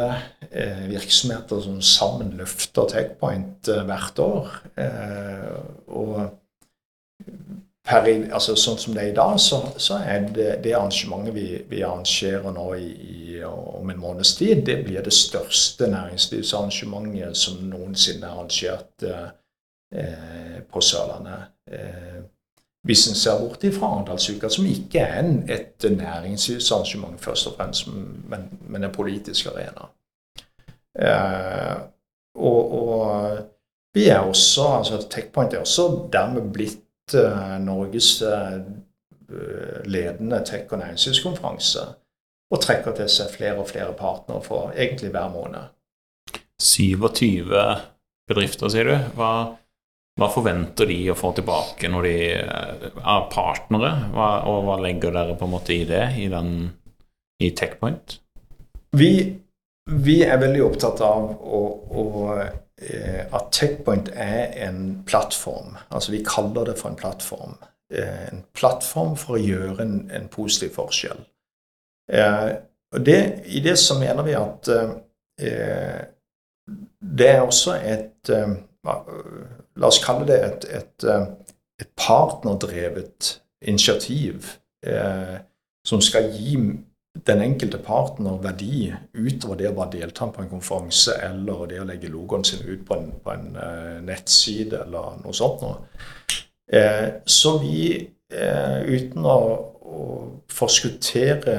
eh, 0.51 0.89
virksomheter 0.89 1.59
som 1.61 1.81
sammen 1.83 2.31
løfter 2.39 2.87
Techpoint 2.87 3.67
eh, 3.67 3.83
hvert 3.87 4.21
år. 4.23 4.53
Eh, 4.79 5.57
og 5.87 6.21
per, 7.87 8.07
altså, 8.33 8.55
sånn 8.59 8.79
som 8.79 8.95
det 8.95 9.03
er 9.03 9.11
i 9.11 9.17
dag, 9.17 9.37
så, 9.41 9.61
så 9.81 9.99
er 10.05 10.27
det, 10.35 10.49
det 10.63 10.75
arrangementet 10.77 11.35
vi, 11.35 11.45
vi, 11.69 11.81
arrangerer 11.83 12.53
nå 12.53 12.67
i, 12.77 12.89
i, 12.91 13.43
om 13.43 13.89
en 13.89 14.01
måneds 14.01 14.35
tid, 14.37 14.65
det 14.67 14.81
blir 14.85 15.01
det 15.05 15.13
største 15.15 15.89
næringslivsarrangementet 15.89 17.37
som 17.37 17.63
noensinne 17.71 18.27
er 18.27 18.35
arrangert 18.35 19.07
eh, 19.07 20.59
på 20.71 20.83
Sørlandet. 20.85 21.49
Eh, 21.71 22.21
hvis 22.85 23.07
en 23.07 23.17
ser 23.17 23.39
bort 23.39 23.65
fra 23.75 23.89
Arendalsuka, 23.95 24.49
som 24.49 24.65
ikke 24.65 25.01
er 25.05 25.19
en, 25.19 25.33
et 25.49 25.85
næringslivsarrangement 25.85 27.21
først 27.21 27.47
og 27.47 27.57
fremst, 27.57 27.89
men, 28.29 28.47
men 28.61 28.83
en 28.83 28.93
politisk 28.93 29.51
arena. 29.53 29.89
Eh, 30.99 31.81
og, 32.35 32.71
og, 32.81 33.37
vi 33.93 34.07
er 34.07 34.19
også, 34.19 34.63
altså 34.77 35.07
TechPoint 35.09 35.53
er 35.53 35.59
også 35.59 36.07
dermed 36.13 36.53
blitt 36.53 36.80
Norges 37.63 38.21
uh, 38.25 38.59
ledende 39.85 40.41
tech- 40.47 40.71
og 40.71 40.81
næringslivskonferanse. 40.81 41.85
Og 42.51 42.59
trekker 42.61 42.95
til 42.97 43.07
seg 43.09 43.31
flere 43.31 43.61
og 43.63 43.69
flere 43.69 43.93
partnere 43.95 44.43
for 44.43 44.73
egentlig 44.75 45.13
hver 45.13 45.29
måned. 45.31 45.71
27 46.61 47.47
bedrifter, 48.27 48.69
sier 48.69 48.89
du. 48.91 48.97
Hva 49.15 49.31
hva 50.19 50.27
forventer 50.31 50.89
de 50.89 50.97
å 51.11 51.17
få 51.17 51.31
tilbake 51.37 51.89
når 51.89 52.07
de 52.07 52.15
er 52.33 52.89
eh, 52.91 53.21
partnere, 53.31 53.91
hva, 54.13 54.31
og 54.49 54.65
hva 54.67 54.79
legger 54.83 55.15
dere 55.15 55.37
på 55.39 55.47
en 55.47 55.53
måte 55.53 55.75
i 55.75 55.85
det, 55.87 56.03
i, 56.19 56.27
den, 56.31 56.67
i 57.41 57.51
Techpoint? 57.57 58.17
Vi, 58.97 59.11
vi 60.03 60.17
er 60.27 60.41
veldig 60.41 60.65
opptatt 60.67 61.01
av 61.07 61.29
å, 61.31 61.61
å, 62.03 62.03
eh, 62.35 62.51
at 62.81 63.51
Techpoint 63.51 64.09
er 64.13 64.67
en 64.67 65.03
plattform. 65.05 65.75
Altså 65.91 66.11
vi 66.11 66.23
kaller 66.25 66.65
det 66.65 66.77
for 66.79 66.89
en 66.89 66.95
plattform. 66.95 67.53
Eh, 67.93 68.27
en 68.31 68.43
plattform 68.57 69.13
for 69.17 69.37
å 69.37 69.41
gjøre 69.41 69.83
en, 69.83 69.95
en 70.13 70.27
positiv 70.33 70.73
forskjell. 70.79 71.21
Og 72.91 73.05
det, 73.05 73.19
I 73.45 73.61
det 73.63 73.77
så 73.79 73.95
mener 73.99 74.25
vi 74.25 74.33
at 74.35 74.67
det 77.17 77.27
er 77.29 77.45
også 77.45 77.77
et 77.79 78.31
La 79.79 79.87
oss 79.87 80.01
kalle 80.03 80.27
det 80.27 80.39
et, 80.45 80.65
et, 80.81 81.05
eh, 81.07 81.27
et 81.81 81.91
partnerdrevet 81.97 83.41
initiativ 83.61 84.57
eh, 84.85 85.37
som 85.87 86.01
skal 86.03 86.31
gi 86.35 86.57
den 87.27 87.41
enkelte 87.43 87.77
partner 87.77 88.39
verdi 88.41 88.87
utover 89.13 89.59
det 89.59 89.69
å 89.69 89.75
bare 89.75 89.97
delta 89.97 90.29
på 90.31 90.41
en 90.41 90.49
konferanse 90.49 91.17
eller 91.27 91.67
det 91.69 91.81
å 91.81 91.85
legge 91.85 92.09
logoen 92.09 92.45
sin 92.47 92.63
ut 92.65 92.85
på 92.87 92.97
en, 92.97 93.11
på 93.21 93.33
en 93.33 93.51
uh, 93.57 93.97
nettside 94.05 94.79
eller 94.85 95.19
noe 95.21 95.35
sånt 95.35 95.61
noe. 95.61 95.75
Eh, 96.71 97.07
så 97.25 97.57
vi, 97.59 98.09
eh, 98.33 98.77
uten 98.87 99.25
å, 99.27 99.39
å 99.91 100.03
forskuttere 100.51 101.55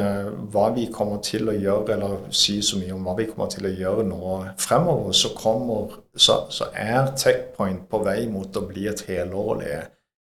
hva 0.52 0.70
vi 0.72 0.86
kommer 0.94 1.20
til 1.24 1.50
å 1.52 1.56
gjøre, 1.56 1.96
eller 1.98 2.30
si 2.32 2.56
så 2.64 2.78
mye 2.80 2.94
om 2.96 3.04
hva 3.04 3.16
vi 3.18 3.26
kommer 3.28 3.50
til 3.52 3.68
å 3.68 3.74
gjøre 3.76 4.06
nå 4.08 4.38
fremover, 4.62 5.12
så, 5.12 5.34
kommer, 5.36 5.98
så, 6.16 6.46
så 6.48 6.70
er 6.72 7.12
Techpoint 7.20 7.84
på 7.90 8.00
vei 8.06 8.24
mot 8.30 8.56
å 8.56 8.64
bli 8.70 8.86
et 8.88 9.04
helårlig 9.10 9.82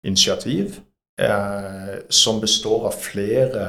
initiativ 0.02 0.80
eh, 1.22 1.94
som 2.10 2.42
består 2.42 2.90
av 2.90 2.98
flere 2.98 3.68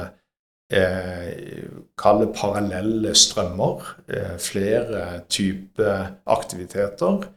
eh, 0.72 1.68
Kall 1.98 2.20
det 2.24 2.32
parallelle 2.36 3.14
strømmer. 3.14 3.86
Eh, 4.08 4.34
flere 4.38 5.20
typer 5.28 6.20
aktiviteter. 6.26 7.28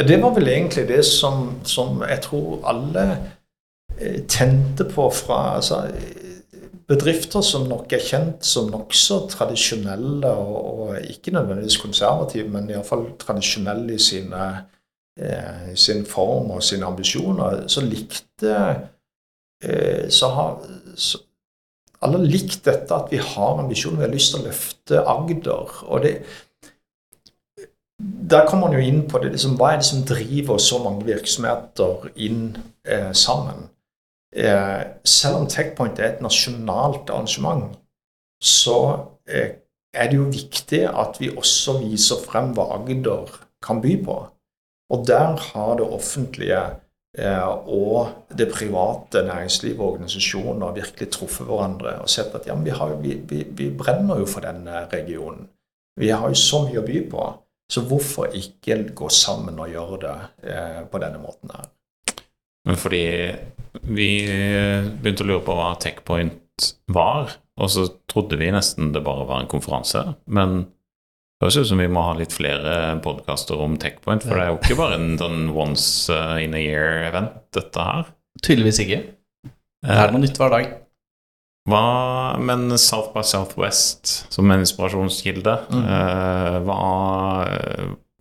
Det 0.00 0.16
var 0.20 0.30
vel 0.32 0.48
egentlig 0.48 0.86
det 0.88 1.04
som, 1.04 1.60
som 1.68 2.00
jeg 2.08 2.20
tror 2.24 2.62
alle 2.68 3.04
tente 4.32 4.84
på 4.88 5.10
fra 5.12 5.58
altså, 5.58 5.82
bedrifter 6.90 7.44
som 7.46 7.68
nok 7.70 7.92
er 7.94 8.02
kjent 8.02 8.46
som 8.46 8.70
nokså 8.72 9.20
tradisjonelle, 9.30 10.30
og, 10.30 10.58
og, 10.72 11.10
ikke 11.12 11.34
nødvendigvis 11.36 11.78
konservative, 11.82 12.48
men 12.50 12.70
iallfall 12.70 13.06
tradisjonelle 13.20 13.94
i 13.94 14.02
sine, 14.02 14.46
eh, 14.46 14.62
sin 15.76 16.04
form 16.08 16.50
og 16.54 16.62
sine 16.64 16.86
ambisjoner, 16.86 17.66
så 17.68 17.82
likte 17.84 18.54
eh, 19.64 20.06
så 20.08 20.30
har 20.36 20.62
så, 20.96 21.18
Alle 22.00 22.22
likt 22.24 22.64
dette 22.64 22.94
at 22.96 23.10
vi 23.12 23.18
har 23.20 23.58
ambisjoner, 23.60 23.98
vi 23.98 24.06
har 24.06 24.14
lyst 24.14 24.32
til 24.32 24.40
å 24.40 24.46
løfte 24.46 25.02
Agder. 25.04 25.74
og 25.84 26.02
det 26.02 26.14
der 28.30 28.46
kommer 28.46 28.68
man 28.68 28.78
jo 28.78 28.86
inn 28.86 29.02
på 29.08 29.18
det, 29.20 29.32
liksom, 29.34 29.56
hva 29.60 29.72
er 29.72 29.80
det 29.80 29.88
som 29.90 30.04
driver 30.08 30.58
så 30.62 30.78
mange 30.80 31.04
virksomheter 31.04 32.06
inn 32.16 32.56
eh, 32.88 33.12
sammen. 33.12 33.68
Eh, 34.32 34.82
selv 35.04 35.40
om 35.40 35.48
TechPoint 35.50 35.98
er 35.98 36.14
et 36.14 36.22
nasjonalt 36.24 37.10
arrangement, 37.10 37.74
så 38.40 38.78
eh, 39.28 39.58
er 39.92 40.10
det 40.10 40.16
jo 40.16 40.28
viktig 40.30 40.84
at 40.88 41.18
vi 41.20 41.32
også 41.34 41.80
viser 41.82 42.22
frem 42.24 42.54
hva 42.56 42.70
Agder 42.78 43.34
kan 43.62 43.82
by 43.82 43.96
på. 44.04 44.20
Og 44.90 45.04
der 45.06 45.38
har 45.38 45.76
det 45.78 45.86
offentlige 45.86 46.60
eh, 47.18 47.48
og 47.66 48.26
det 48.38 48.50
private 48.52 49.22
næringslivet 49.26 49.80
og 49.80 49.92
organisasjoner 49.92 50.74
virkelig 50.78 51.10
truffet 51.14 51.46
hverandre 51.46 51.98
og 52.02 52.10
sett 52.10 52.34
at 52.34 52.48
ja, 52.50 52.56
vi, 52.58 52.74
har, 52.74 52.96
vi, 53.02 53.14
vi, 53.30 53.44
vi 53.46 53.70
brenner 53.70 54.18
jo 54.22 54.26
for 54.30 54.46
denne 54.46 54.86
regionen. 54.92 55.46
Vi 56.00 56.10
har 56.10 56.28
jo 56.28 56.38
så 56.38 56.64
mye 56.66 56.82
å 56.82 56.86
by 56.86 57.04
på. 57.10 57.28
Så 57.70 57.84
hvorfor 57.86 58.32
ikke 58.34 58.80
gå 58.98 59.08
sammen 59.14 59.60
og 59.62 59.70
gjøre 59.70 60.00
det 60.02 60.16
eh, 60.50 60.80
på 60.90 60.98
denne 61.02 61.20
måten 61.22 61.52
her? 61.54 61.68
Men 62.66 62.76
fordi 62.76 63.04
vi 63.86 64.08
begynte 65.00 65.22
å 65.22 65.28
lure 65.28 65.44
på 65.46 65.54
hva 65.54 65.70
Techpoint 65.80 66.74
var, 66.90 67.36
og 67.60 67.70
så 67.72 67.86
trodde 68.10 68.38
vi 68.40 68.50
nesten 68.52 68.90
det 68.94 69.04
bare 69.06 69.26
var 69.28 69.42
en 69.42 69.50
konferanse. 69.50 70.02
Men 70.26 70.64
høres 71.46 71.56
ut 71.60 71.70
som 71.70 71.80
vi 71.80 71.88
må 71.88 72.02
ha 72.04 72.12
litt 72.18 72.34
flere 72.36 72.74
podkaster 73.04 73.60
om 73.64 73.78
Techpoint, 73.80 74.26
for 74.26 74.36
det 74.36 74.44
er 74.44 74.52
jo 74.52 74.58
ikke 74.60 74.78
bare 74.80 74.98
en 75.00 75.16
sånn 75.20 75.48
once 75.56 76.20
in 76.42 76.56
a 76.56 76.60
year-event, 76.60 77.38
dette 77.56 77.86
her. 77.86 78.10
Tydeligvis 78.44 78.80
ikke. 78.84 79.00
Det 79.80 79.96
er 79.96 80.12
noe 80.12 80.20
nytt 80.22 80.36
hver 80.40 80.52
dag. 80.52 80.72
Hva, 81.70 81.84
men 82.40 82.72
South 82.80 83.12
by 83.14 83.22
Southwest 83.24 84.12
som 84.32 84.48
en 84.50 84.64
inspirasjonskilde, 84.64 85.54
mm. 85.70 85.82
uh, 85.84 86.56
hva 86.66 86.78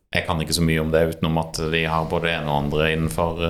Jeg 0.10 0.26
kan 0.26 0.42
ikke 0.42 0.56
så 0.58 0.64
mye 0.66 0.82
om 0.82 0.90
det 0.94 1.06
utenom 1.14 1.38
at 1.38 1.60
de 1.72 1.84
har 1.86 2.08
både 2.10 2.28
det 2.28 2.38
ene 2.40 2.50
og 2.50 2.64
andre 2.64 2.88
innenfor 2.96 3.44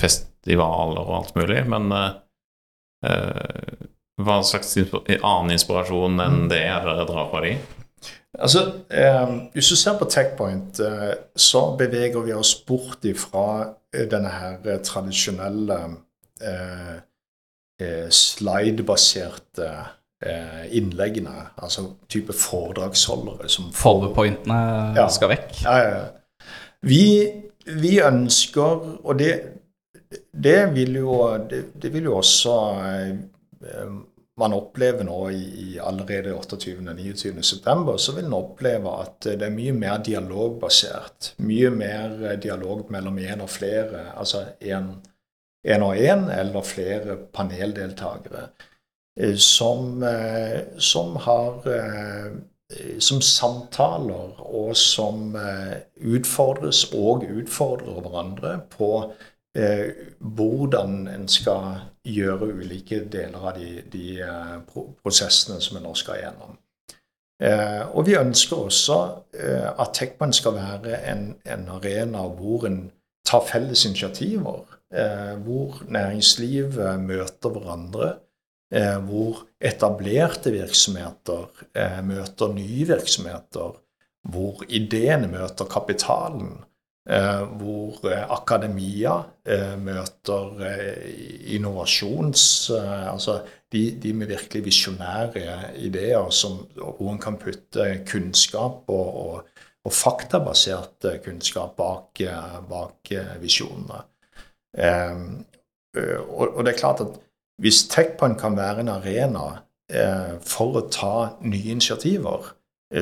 festivaler 0.00 1.00
og 1.00 1.14
alt 1.16 1.38
mulig, 1.38 1.62
men 1.72 1.88
hva 4.20 4.36
slags 4.44 4.74
annen 4.76 5.54
inspirasjon 5.54 6.20
enn 6.20 6.42
mm. 6.42 6.50
det 6.52 6.60
er 6.66 6.84
dere 6.84 7.06
drar 7.08 7.30
fra 7.32 7.40
de? 7.46 7.54
Altså, 8.38 8.72
eh, 8.90 9.36
Hvis 9.52 9.68
du 9.68 9.76
ser 9.76 9.98
på 9.98 10.04
Techpoint, 10.04 10.80
eh, 10.80 11.14
så 11.36 11.76
beveger 11.76 12.20
vi 12.20 12.32
oss 12.32 12.54
bort 12.54 13.04
ifra 13.04 13.74
denne 13.90 14.28
her 14.28 14.78
tradisjonelle 14.86 15.78
eh, 16.40 18.08
slide-baserte 18.10 19.68
eh, 20.26 20.76
innleggene. 20.76 21.46
Altså 21.56 21.88
type 22.08 22.32
foredragsholdere 22.32 23.48
som 23.48 23.70
Powerpointene 23.82 24.60
ja, 24.96 25.08
skal 25.08 25.34
vekk? 25.34 25.62
Ja, 25.64 25.76
ja. 25.76 26.02
Vi, 26.82 27.04
vi 27.66 27.98
ønsker, 28.00 28.86
og 29.04 29.18
det, 29.18 29.34
det 30.32 30.74
vil 30.74 30.96
jo, 31.02 31.16
det, 31.50 31.64
det 31.82 31.92
vil 31.92 32.08
jo 32.08 32.16
også 32.16 32.56
eh, 32.86 33.90
man 34.40 34.54
opplever 34.56 35.04
nå 35.06 35.18
i, 35.30 35.42
i 35.64 35.78
allerede 35.78 36.32
28.-29. 36.34 37.42
september, 37.42 37.96
så 37.96 38.14
vil 38.16 38.26
man 38.28 38.40
oppleve 38.40 38.94
at 39.04 39.28
det 39.28 39.46
er 39.46 39.54
mye 39.54 39.74
mer 39.76 40.00
dialogbasert. 40.04 41.34
Mye 41.44 41.70
mer 41.74 42.36
dialog 42.42 42.90
mellom 42.90 43.20
én 43.22 43.44
og 43.44 43.52
flere, 43.52 44.08
altså 44.16 44.44
én 44.60 45.84
og 45.84 45.96
én 45.96 46.26
eller 46.32 46.64
flere 46.64 47.16
paneldeltakere. 47.32 48.48
Eh, 49.20 49.36
som, 49.36 50.02
eh, 50.02 50.60
som 50.78 51.16
har 51.16 51.62
som 52.98 53.20
samtaler, 53.20 54.36
og 54.38 54.76
som 54.76 55.34
utfordres 55.96 56.84
og 56.94 57.24
utfordrer 57.26 57.96
hverandre 58.00 58.52
på 58.70 58.90
eh, 59.02 59.14
hvordan 59.54 61.08
en 61.10 61.24
skal 61.28 61.80
gjøre 62.06 62.52
ulike 62.54 63.02
deler 63.12 63.46
av 63.50 63.58
de, 63.58 63.82
de 63.92 64.04
eh, 64.24 64.56
prosessene 65.02 65.60
som 65.62 65.78
en 65.78 65.88
nå 65.88 65.94
skal 65.98 66.20
gjennom. 66.22 66.56
Eh, 67.40 67.82
og 67.96 68.04
vi 68.08 68.18
ønsker 68.20 68.66
også 68.66 68.98
eh, 69.36 69.68
at 69.70 69.94
Techman 69.96 70.34
skal 70.36 70.56
være 70.58 71.00
en, 71.12 71.26
en, 71.48 71.68
arena 71.72 72.26
hvor 72.36 72.66
en 72.68 72.82
tar 73.26 73.44
felles 73.48 73.84
initiativer. 73.88 74.64
Eh, 74.90 75.36
hvor 75.44 75.80
næringslivet 75.88 77.00
møter 77.00 77.54
hverandre. 77.54 78.14
Eh, 78.72 78.98
hvor 79.02 79.44
etablerte 79.60 80.52
virksomheter 80.54 81.48
møter 82.06 82.52
nye 82.54 82.88
virksomheter. 82.88 83.78
Hvor 84.30 84.64
ideene 84.68 85.30
møter 85.32 85.64
kapitalen. 85.64 86.58
Eh, 87.08 87.42
hvor 87.56 87.96
eh, 88.04 88.26
akademia 88.28 89.14
eh, 89.48 89.76
møter 89.80 90.60
innovasjons... 91.48 92.42
Altså 92.74 93.40
de, 93.70 93.84
de 94.02 94.12
med 94.12 94.26
virkelig 94.26 94.64
visjonære 94.66 95.76
ideer 95.78 96.30
som, 96.34 96.58
hvor 96.74 97.12
en 97.12 97.20
kan 97.22 97.38
putte 97.38 97.84
kunnskap 98.08 98.88
og, 98.90 99.20
og, 99.22 99.60
og 99.86 99.94
faktabasert 99.94 101.06
kunnskap 101.24 101.76
bak, 101.78 102.18
bak 102.66 103.12
visjonene. 103.38 104.00
Og, 105.94 106.42
og, 106.48 106.58
det 106.66 106.72
er 106.72 106.80
klart 106.80 107.04
at 107.04 107.14
hvis 107.62 107.84
TechPoint 107.92 108.40
kan 108.42 108.58
være 108.58 108.82
en 108.82 108.90
arena 108.96 109.46
for 110.42 110.80
å 110.80 110.84
ta 110.90 111.14
nye 111.46 111.76
initiativer 111.76 112.50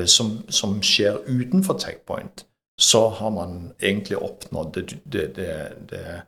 som, 0.05 0.35
som 0.53 0.77
skjer 0.85 1.17
utenfor 1.25 1.81
TechPoint, 1.81 2.45
så 2.79 3.09
har 3.09 3.31
man 3.31 3.73
egentlig 3.79 4.17
oppnådd 4.17 4.73
det, 4.73 5.33
det, 5.35 5.71
det, 5.89 6.21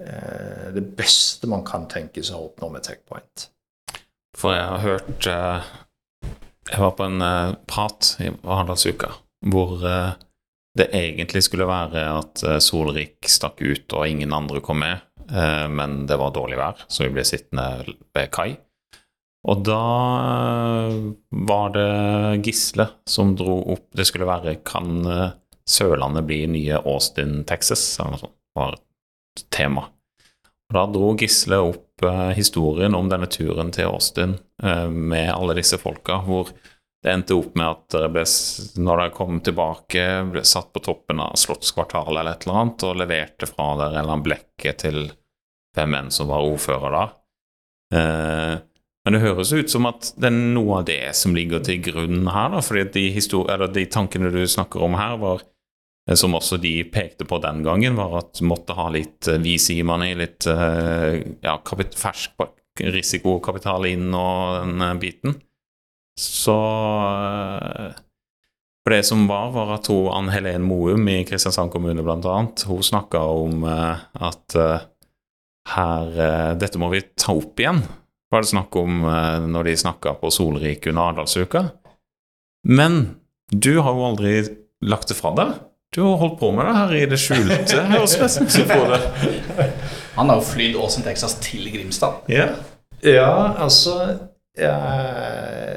eh, 0.00 0.72
det, 0.74 0.80
beste 0.80 1.48
man 1.50 1.64
kan 1.66 1.88
tenke 1.90 2.22
seg 2.22 2.38
å 2.38 2.46
oppnå 2.46 2.68
med 2.76 2.84
TechPoint. 2.86 3.48
For 4.38 4.54
jeg 4.54 4.68
har 4.70 4.84
hørt 4.84 5.26
eh, 5.26 5.72
Jeg 6.70 6.82
var 6.82 6.94
på 6.94 7.08
en 7.08 7.24
eh, 7.26 7.56
prat 7.66 8.12
i 8.22 8.30
Arendalsuka 8.44 9.10
hvor 9.46 9.82
det 9.82 10.86
egentlig 10.96 11.42
skulle 11.44 11.66
være 11.68 12.00
at 12.08 12.40
Solrik 12.64 13.28
stakk 13.30 13.60
ut 13.60 13.92
og 13.94 14.08
ingen 14.08 14.32
andre 14.34 14.62
kom 14.64 14.80
med, 14.80 15.04
men 15.70 15.98
det 16.08 16.16
var 16.18 16.32
dårlig 16.34 16.56
vær, 16.58 16.80
så 16.88 17.04
vi 17.04 17.12
ble 17.14 17.22
sittende 17.28 17.84
ved 18.16 18.32
kai. 18.34 18.56
Og 19.46 19.62
da 19.68 19.82
var 21.46 21.76
det 21.76 21.86
Gisle 22.48 22.88
som 23.06 23.36
dro 23.38 23.60
opp 23.76 23.86
Det 23.94 24.08
skulle 24.08 24.26
være 24.26 24.56
Kan 24.66 25.04
Sørlandet 25.70 26.26
blir 26.28 26.46
nye 26.50 26.78
Austin, 26.84 27.40
Texas, 27.48 27.84
eller 27.98 28.14
noe 28.14 28.22
sånt 28.22 28.36
var 28.56 28.78
tema. 29.52 29.88
Og 30.66 30.74
Da 30.74 30.86
dro 30.90 31.10
Gisle 31.18 31.58
opp 31.62 32.06
eh, 32.06 32.30
historien 32.38 32.94
om 32.98 33.10
denne 33.10 33.28
turen 33.30 33.70
til 33.74 33.90
Austin 33.90 34.36
eh, 34.62 34.88
med 34.88 35.30
alle 35.34 35.58
disse 35.58 35.78
folka, 35.78 36.20
hvor 36.26 36.50
det 37.04 37.12
endte 37.12 37.36
opp 37.38 37.52
med 37.54 37.68
at 37.68 37.84
dere 37.94 38.10
ble, 38.10 38.24
når 38.82 39.02
dere 39.02 39.14
kom 39.14 39.40
tilbake, 39.44 40.06
ble 40.32 40.42
satt 40.48 40.72
på 40.74 40.82
toppen 40.82 41.20
av 41.22 41.36
Slottskvartalet 41.38 42.22
eller 42.22 42.32
et 42.34 42.46
eller 42.46 42.62
annet 42.62 42.86
og 42.88 42.98
leverte 43.02 43.50
fra 43.50 43.68
dere 43.78 43.92
en 43.92 44.00
eller 44.00 44.14
annen 44.16 44.26
blekke 44.26 44.72
til 44.80 45.02
hvem 45.76 45.98
enn 46.00 46.14
som 46.14 46.32
var 46.32 46.46
ordfører 46.46 46.96
da. 46.96 47.04
Eh, 47.94 48.54
men 49.06 49.14
det 49.14 49.22
høres 49.22 49.52
ut 49.54 49.70
som 49.70 49.86
at 49.86 50.08
det 50.18 50.32
er 50.32 50.38
noe 50.56 50.80
av 50.80 50.88
det 50.88 51.12
som 51.14 51.36
ligger 51.36 51.60
til 51.62 51.78
grunn 51.84 52.24
her, 52.26 52.48
da, 52.56 52.62
fordi 52.64 52.88
de, 52.96 53.68
de 53.76 53.84
tankene 53.86 54.32
du 54.34 54.40
snakker 54.50 54.82
om 54.82 54.96
her, 54.98 55.14
var 55.22 55.44
som 56.14 56.36
også 56.38 56.60
de 56.62 56.84
pekte 56.86 57.26
på 57.26 57.40
den 57.42 57.64
gangen, 57.66 57.96
var 57.98 58.20
at 58.20 58.38
måtte 58.46 58.76
ha 58.78 58.86
litt 58.94 59.26
VC-money, 59.26 60.14
litt 60.14 60.46
eh, 60.46 61.18
ja, 61.42 61.56
fersk 61.66 62.46
risikokapital 62.80 63.88
inn 63.90 64.10
og 64.14 64.60
den 64.60 64.84
eh, 64.86 64.96
biten. 65.02 65.36
Så 66.20 66.56
eh, 66.56 67.94
For 68.86 68.94
det 68.94 69.02
som 69.08 69.26
var, 69.28 69.50
var 69.56 69.74
at 69.76 69.90
hun, 69.90 70.08
Ann 70.14 70.30
Helen 70.32 70.64
Moum 70.64 71.08
i 71.10 71.22
Kristiansand 71.28 71.72
kommune 71.74 72.04
annet, 72.06 72.64
hun 72.68 72.82
snakka 72.82 73.20
om 73.20 73.64
eh, 73.66 74.06
at 74.14 74.56
eh, 74.56 74.86
her 75.74 76.18
eh, 76.22 76.52
Dette 76.60 76.78
må 76.78 76.92
vi 76.92 77.02
ta 77.18 77.34
opp 77.34 77.58
igjen, 77.60 77.82
var 78.30 78.42
det 78.42 78.52
snakk 78.52 78.76
om 78.78 79.02
eh, 79.04 79.40
når 79.46 79.70
de 79.70 79.76
snakka 79.82 80.16
på 80.20 80.30
Solrik 80.30 80.86
under 80.86 81.10
Arendalsuka. 81.10 81.68
Men 82.66 83.16
du 83.50 83.78
har 83.78 83.94
jo 83.94 84.06
aldri 84.06 84.36
lagt 84.86 85.10
det 85.10 85.18
fra 85.18 85.34
deg. 85.36 85.58
Du 85.94 86.02
har 86.02 86.16
holdt 86.20 86.38
på 86.40 86.50
med 86.52 86.66
det 86.66 86.76
her 86.76 86.94
i 86.94 87.04
det 87.08 87.18
skjulte, 87.20 87.82
høres 87.92 88.16
nesten 88.20 88.48
ut 88.48 88.52
som 88.52 88.68
det. 88.90 89.68
Han 90.16 90.28
har 90.32 90.40
jo 90.40 90.46
flydd 90.48 90.76
Åsen, 90.80 91.04
Texas 91.06 91.36
til 91.44 91.68
Grimstad. 91.72 92.26
Ja. 92.32 92.50
Ja, 93.04 93.54
altså 93.60 93.94
eh, 94.58 95.76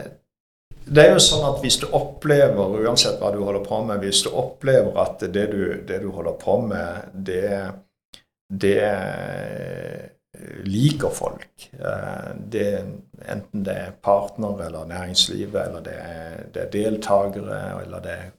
Det 0.86 1.04
er 1.04 1.12
jo 1.14 1.22
sånn 1.22 1.44
at 1.50 1.60
hvis 1.62 1.78
du 1.82 1.90
opplever, 1.94 2.80
uansett 2.82 3.20
hva 3.22 3.32
du 3.36 3.42
holder 3.44 3.66
på 3.66 3.82
med, 3.86 4.00
hvis 4.04 4.24
du 4.26 4.32
opplever 4.34 4.96
at 5.04 5.22
det 5.22 5.46
du, 5.52 5.62
det 5.88 6.00
du 6.02 6.10
holder 6.16 6.38
på 6.40 6.56
med, 6.66 7.12
det, 7.14 7.52
det 8.50 8.88
liker 10.66 11.14
folk, 11.14 11.70
eh, 11.80 12.32
det, 12.50 12.68
enten 13.28 13.68
det 13.68 13.78
er 13.86 13.96
partner 14.02 14.66
eller 14.68 14.90
næringslivet, 14.90 15.60
eller 15.68 15.86
det 15.86 15.98
er, 16.00 16.36
det 16.54 16.66
er 16.66 16.74
deltakere, 16.74 17.62
eller 17.84 18.04
det 18.06 18.16
er 18.16 18.30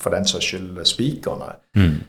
for 0.00 0.10
den 0.14 0.24
saks 0.28 0.44
skyld 0.52 0.80
speakerne, 0.88 1.54
Mm. 1.76 2.00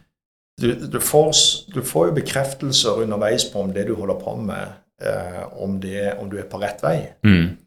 du, 0.61 0.67
du, 0.87 0.99
får, 0.99 1.33
du 1.73 1.81
får 1.81 2.07
jo 2.07 2.13
bekreftelser 2.19 3.01
underveis 3.03 3.45
på 3.51 3.61
om 3.61 3.73
det 3.73 3.87
du 3.87 3.95
holder 3.95 4.19
på 4.19 4.35
med, 4.35 4.67
eh, 5.01 5.43
om, 5.63 5.79
det, 5.81 6.13
om 6.19 6.29
du 6.29 6.37
er 6.39 6.47
på 6.49 6.59
rett 6.61 6.83
vei. 6.83 6.97
Mm. 7.25 7.57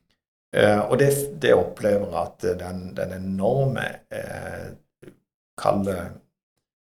Eh, 0.56 0.80
og 0.80 0.98
det, 0.98 1.10
det 1.42 1.54
opplever 1.54 2.14
at 2.20 2.44
den, 2.60 2.92
den 2.94 3.12
enorme 3.16 3.86
eh, 4.14 4.68
kalde 5.60 5.96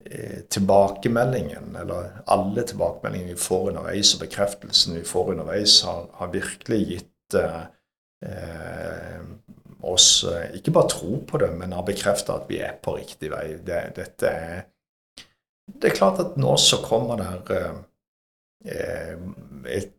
eh, 0.07 0.41
tilbakemeldingen, 0.49 1.77
eller 1.81 2.23
alle 2.27 2.65
tilbakemeldingene 2.65 3.35
vi 3.35 3.41
får 3.41 3.69
underveis, 3.73 4.15
og 4.15 4.25
bekreftelsen 4.25 4.97
vi 4.97 5.05
får 5.05 5.35
underveis, 5.35 5.83
har, 5.85 6.07
har 6.21 6.33
virkelig 6.33 6.81
gitt 6.95 7.37
eh, 7.41 7.63
eh, 8.27 9.21
oss 9.83 10.25
eh, 10.29 10.57
ikke 10.59 10.75
bare 10.75 10.91
tro 10.93 11.21
på 11.27 11.39
det, 11.43 11.51
men 11.59 11.73
har 11.77 11.87
bekrefta 11.87 12.41
at 12.41 12.49
vi 12.51 12.61
er 12.65 12.77
på 12.83 12.97
riktig 12.99 13.31
vei. 13.33 13.47
Det, 13.67 13.85
dette 13.97 14.27
er 14.27 14.67
Det 15.71 15.91
er 15.91 15.95
klart 15.95 16.19
at 16.19 16.37
nå 16.37 16.57
så 16.59 16.81
kommer 16.83 17.21
der 17.21 17.53
eh, 17.55 17.77
eh, 18.75 19.15
et, 19.71 19.93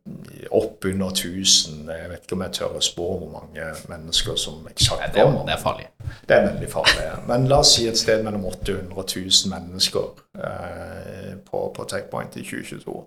opp 0.52 0.86
under 0.86 1.08
1000 1.13 1.88
Jeg 1.88 2.10
vet 2.10 2.26
ikke 2.26 2.36
om 2.36 2.44
jeg 2.44 2.56
tør 2.58 2.76
å 2.76 2.82
spå 2.84 3.08
hvor 3.22 3.30
mange 3.32 3.67
mennesker 3.88 4.36
som 4.36 4.67
eksakt 4.67 5.15
er, 5.15 5.24
kommer. 5.24 5.46
det 5.48 5.56
er 5.56 5.62
farlig. 5.62 5.88
Det 6.28 6.36
er 6.38 6.48
veldig 6.50 6.70
farlig. 6.70 7.08
Men 7.30 7.48
la 7.48 7.62
oss 7.63 7.76
si 7.78 7.88
et 7.88 8.00
sted 8.00 8.24
mellom 8.26 8.46
800 8.50 8.91
og 8.91 9.06
1000 9.06 9.54
mennesker 9.54 10.24
eh, 10.44 11.34
på, 11.48 11.67
på 11.76 11.88
Techpoint 11.94 12.36
i 12.36 12.44
2022. 12.44 12.98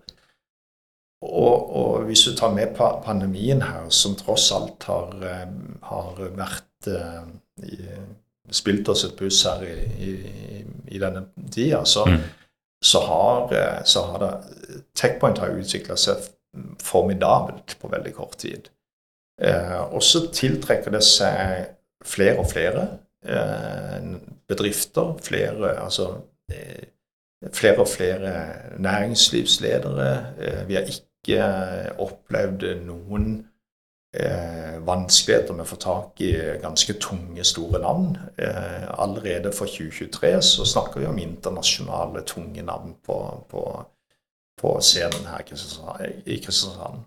Og, 1.25 1.77
og 1.77 2.05
hvis 2.09 2.25
du 2.27 2.35
tar 2.37 2.53
med 2.53 2.75
pandemien 2.77 3.63
her, 3.65 3.89
som 3.89 4.17
tross 4.19 4.51
alt 4.53 4.85
har, 4.91 5.15
eh, 5.25 5.49
har 5.89 6.23
vært 6.37 6.91
eh, 6.93 8.05
Spilt 8.53 8.89
oss 8.93 9.07
et 9.07 9.15
buss 9.17 9.39
her 9.49 9.63
i, 9.65 9.75
i, 10.05 10.65
i 10.93 10.99
denne 11.01 11.23
tida, 11.51 11.79
så, 11.89 12.03
Mm. 12.05 12.19
så, 12.85 13.01
har, 13.01 13.55
eh, 13.57 13.85
så 13.89 14.03
har 14.11 14.19
det 14.21 14.33
Techpoint 14.95 15.39
har 15.41 15.55
utvikla 15.57 15.97
seg 15.97 16.27
formidabelt 16.83 17.79
på 17.81 17.89
veldig 17.89 18.13
kort 18.15 18.37
tid. 18.39 18.69
Eh, 19.41 19.81
og 19.95 20.03
så 20.03 20.27
tiltrekker 20.29 20.93
det 20.93 21.03
seg 21.03 21.73
flere 22.05 22.39
og 22.39 22.51
flere 22.53 22.85
eh, 23.25 24.13
bedrifter, 24.49 25.17
flere 25.25 25.73
altså 25.81 26.11
eh, 26.53 26.85
flere 27.53 27.81
og 27.81 27.89
flere 27.89 28.35
næringslivsledere. 28.79 30.13
Eh, 30.39 30.69
vi 30.69 30.75
har 30.75 30.83
ikke 30.83 31.01
eh, 31.33 31.91
opplevd 32.03 32.67
noen 32.85 33.27
eh, 34.17 34.77
vanskeligheter 34.85 35.57
med 35.57 35.65
å 35.67 35.71
få 35.73 35.81
tak 35.83 36.21
i 36.25 36.33
ganske 36.63 36.97
tunge, 37.03 37.45
store 37.47 37.81
navn. 37.83 38.13
Eh, 38.37 38.85
allerede 38.99 39.53
for 39.57 39.71
2023 39.71 40.37
så 40.45 40.69
snakker 40.75 41.03
vi 41.03 41.11
om 41.11 41.19
internasjonale, 41.23 42.23
tunge 42.29 42.63
navn 42.63 42.95
på, 43.07 43.19
på, 43.51 43.65
på 44.61 44.77
scenen 44.85 45.27
her 45.33 45.45
i 46.25 46.39
Kristiansand- 46.45 47.05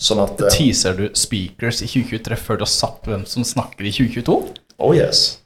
Sånn 0.00 0.22
at 0.22 0.40
eh, 0.40 0.48
Teaser 0.54 0.96
du 0.96 1.06
speakers 1.18 1.82
i 1.84 1.88
2023 1.90 2.38
før 2.40 2.60
du 2.60 2.64
har 2.64 2.72
satt 2.72 3.04
hvem 3.08 3.26
som 3.28 3.44
snakker 3.44 3.84
i 3.84 3.92
2022? 3.92 4.36
Oh 4.80 4.94
yes. 4.96 5.40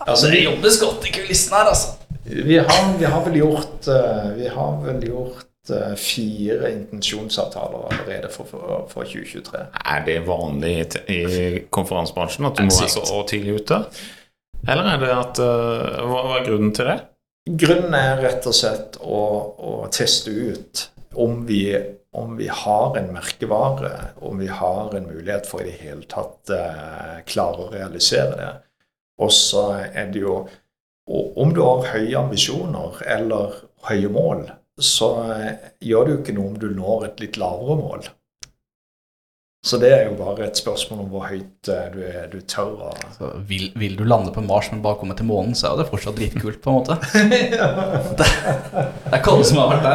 Altså, 0.00 0.30
det 0.32 0.46
jobbes 0.46 0.78
godt 0.80 1.04
i 1.06 1.12
kulissene 1.14 1.60
her, 1.60 1.68
altså. 1.74 1.94
Vi 2.28 2.56
har, 2.56 2.88
vi 2.98 3.08
har 3.08 3.20
vel 3.26 3.36
gjort, 3.42 3.88
eh, 3.92 4.30
vi 4.38 4.48
har 4.52 4.80
vel 4.84 5.04
gjort 5.10 5.47
fire 5.98 6.70
intensjonsavtaler 6.72 7.88
allerede 7.90 8.30
for, 8.32 8.48
for, 8.50 8.86
for 8.90 9.08
2023. 9.08 9.64
Er 9.84 10.04
det 10.06 10.18
vanlig 10.26 10.74
i 11.10 11.18
i 11.18 11.60
konferansebransjen 11.70 12.48
at 12.48 12.58
du 12.58 12.66
må 12.68 12.74
være 12.74 12.92
så 12.92 13.04
så 13.06 13.22
tidlig 13.28 13.60
ute? 13.62 13.82
Eller 14.68 14.90
er 14.92 15.02
det 15.02 15.10
at 15.14 15.40
uh, 15.42 16.04
Hva 16.08 16.24
hva 16.26 16.38
er 16.40 16.46
grunnen 16.48 16.74
til 16.76 16.90
det? 16.90 16.98
Grunnen 17.48 17.94
er 17.96 18.20
rett 18.20 18.46
og 18.48 18.56
slett 18.56 18.98
å, 19.00 19.20
å 19.56 19.74
teste 19.94 20.32
ut 20.32 20.84
om 21.18 21.40
vi, 21.48 21.62
om 22.12 22.34
vi 22.36 22.48
har 22.52 22.98
en 23.00 23.12
merkevare, 23.14 23.92
om 24.26 24.40
vi 24.42 24.50
har 24.52 24.94
en 24.94 25.06
mulighet 25.08 25.48
for 25.48 25.62
i 25.62 25.70
det 25.70 25.78
hele 25.80 26.04
tatt 26.10 26.52
uh, 26.52 27.20
klare 27.28 27.64
å 27.64 27.70
realisere 27.72 28.34
det. 28.36 28.50
Og 29.24 29.32
så 29.34 29.70
er 29.88 30.10
det 30.12 30.24
jo 30.26 30.42
og 31.08 31.38
Om 31.40 31.54
du 31.56 31.62
har 31.64 31.86
høye 31.94 32.18
ambisjoner 32.18 32.98
eller 33.16 33.54
høye 33.88 34.10
mål, 34.12 34.42
så 34.78 35.08
eh, 35.34 35.72
gjør 35.84 36.04
det 36.08 36.12
jo 36.14 36.20
ikke 36.22 36.34
noe 36.36 36.52
om 36.52 36.58
du 36.62 36.68
når 36.74 37.08
et 37.10 37.20
litt 37.24 37.36
lavere 37.40 37.76
mål. 37.80 38.08
Så 39.66 39.74
det 39.82 39.88
er 39.90 40.04
jo 40.06 40.12
bare 40.20 40.46
et 40.46 40.56
spørsmål 40.60 41.00
om 41.02 41.08
hvor 41.10 41.24
høyt 41.28 41.68
eh, 41.74 41.88
du, 41.92 41.98
er, 42.06 42.28
du 42.30 42.38
tør 42.46 42.76
å 42.88 42.92
Så 43.16 43.30
vil, 43.50 43.66
vil 43.76 43.96
du 43.98 44.04
lande 44.06 44.30
på 44.32 44.44
Mars, 44.46 44.68
men 44.70 44.84
bare 44.84 45.00
komme 45.00 45.16
til 45.18 45.26
månen, 45.28 45.56
så 45.58 45.72
er 45.72 45.80
det 45.82 45.88
fortsatt 45.90 46.16
dritkult, 46.20 46.60
på 46.62 46.70
en 46.70 46.78
måte. 46.78 46.98
Det, 47.32 47.40
det 48.22 48.28
er 49.10 49.18
ikke 49.18 49.34
alle 49.34 49.48
som 49.48 49.58
har 49.64 49.74
vært 49.74 49.88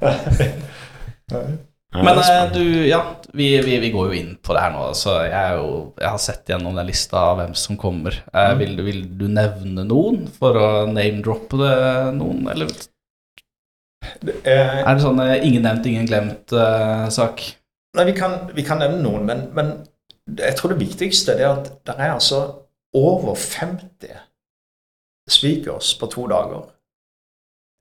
der. 0.00 1.58
Men 1.90 2.18
eh, 2.22 2.52
du, 2.54 2.62
ja, 2.86 3.00
vi, 3.34 3.48
vi, 3.66 3.76
vi 3.82 3.90
går 3.90 4.12
jo 4.12 4.18
inn 4.20 4.32
på 4.46 4.54
det 4.54 4.62
her 4.62 4.72
nå. 4.76 4.84
Så 4.96 5.16
jeg, 5.26 5.56
jo, 5.58 5.70
jeg 5.98 6.12
har 6.14 6.20
sett 6.22 6.52
gjennom 6.52 6.76
den 6.78 6.86
lista 6.88 7.20
av 7.32 7.40
hvem 7.40 7.54
som 7.58 7.78
kommer. 7.80 8.16
Eh, 8.32 8.52
vil, 8.60 8.76
du- 8.78 8.84
vil 8.86 9.02
du 9.18 9.26
nevne 9.30 9.84
noen 9.88 10.24
for 10.38 10.56
å 10.58 10.68
name-droppe 10.90 11.58
noen, 12.16 12.46
eller 12.54 12.70
Det 14.22 14.34
er- 14.44 14.82
er 14.84 14.94
det 14.94 15.02
sånn 15.02 15.20
eh, 15.20 15.46
ingen 15.46 15.62
nevnt, 15.62 15.86
ingen 15.86 16.06
glemt-sak? 16.06 17.42
Nei, 17.96 18.04
vi 18.04 18.12
kan, 18.12 18.50
vi 18.54 18.62
kan 18.62 18.78
nevne 18.78 19.02
noen, 19.02 19.26
men, 19.26 19.48
men 19.54 19.72
jeg 20.38 20.56
tror 20.56 20.72
det 20.72 20.80
viktigste 20.80 21.32
er 21.32 21.48
at 21.48 21.70
det 21.86 21.94
er 21.98 22.12
altså 22.12 22.40
over 22.94 23.34
50 23.34 24.14
speakers 25.30 25.94
på 25.98 26.06
to 26.06 26.26
dager. 26.30 26.68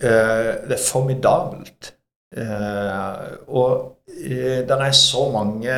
Uh, 0.03 0.67
det 0.69 0.77
er 0.77 0.85
formidabelt. 0.91 1.93
Uh, 2.37 3.37
og 3.47 3.97
eh, 4.07 4.61
det 4.67 4.75
er 4.77 4.91
så 4.91 5.31
mange 5.33 5.73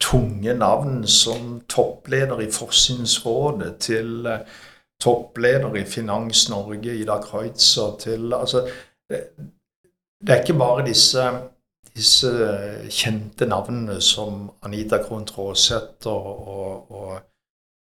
tunge 0.00 0.54
navn 0.54 1.06
som 1.06 1.60
toppleder 1.68 2.40
i 2.40 2.50
Forskningsrådet 2.50 3.76
til 3.80 4.26
eh, 4.26 4.42
toppleder 5.00 5.74
i 5.74 5.84
Finans 5.84 6.48
Norge, 6.50 6.96
Ida 6.96 7.20
Kreutzer, 7.22 7.96
til 8.00 8.34
Altså, 8.34 8.66
det, 9.10 10.30
er 10.32 10.42
ikke 10.42 10.58
bare 10.58 10.86
disse 10.86 11.22
disse 11.96 12.30
kjente 12.92 13.48
navnene 13.48 14.00
som 14.04 14.50
Anita 14.66 14.98
Krohn 15.00 15.24
Traaseth 15.28 16.08
og, 16.10 16.26
og, 16.56 16.90
og 16.92 17.12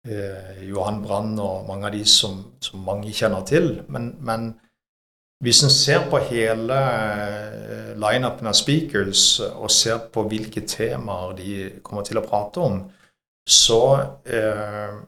eh, 0.06 0.62
Johan 0.68 1.02
Brann 1.02 1.34
og 1.42 1.66
mange 1.68 1.88
av 1.88 1.96
de 1.96 2.04
som, 2.06 2.38
som 2.62 2.84
mange 2.86 3.12
kjenner 3.14 3.44
til. 3.48 3.72
Men, 3.88 4.12
men 4.22 4.52
hvis 5.42 5.64
en 5.66 5.74
ser 5.74 6.06
på 6.10 6.20
hele 6.30 6.78
eh, 6.78 7.90
lineupen 7.98 8.50
av 8.50 8.56
speakers 8.58 9.40
og 9.48 9.70
ser 9.74 10.06
på 10.14 10.26
hvilke 10.30 10.62
temaer 10.66 11.34
de 11.38 11.58
kommer 11.82 12.06
til 12.06 12.22
å 12.22 12.26
prate 12.26 12.62
om, 12.62 12.80
så 13.48 13.82
eh, 14.28 14.98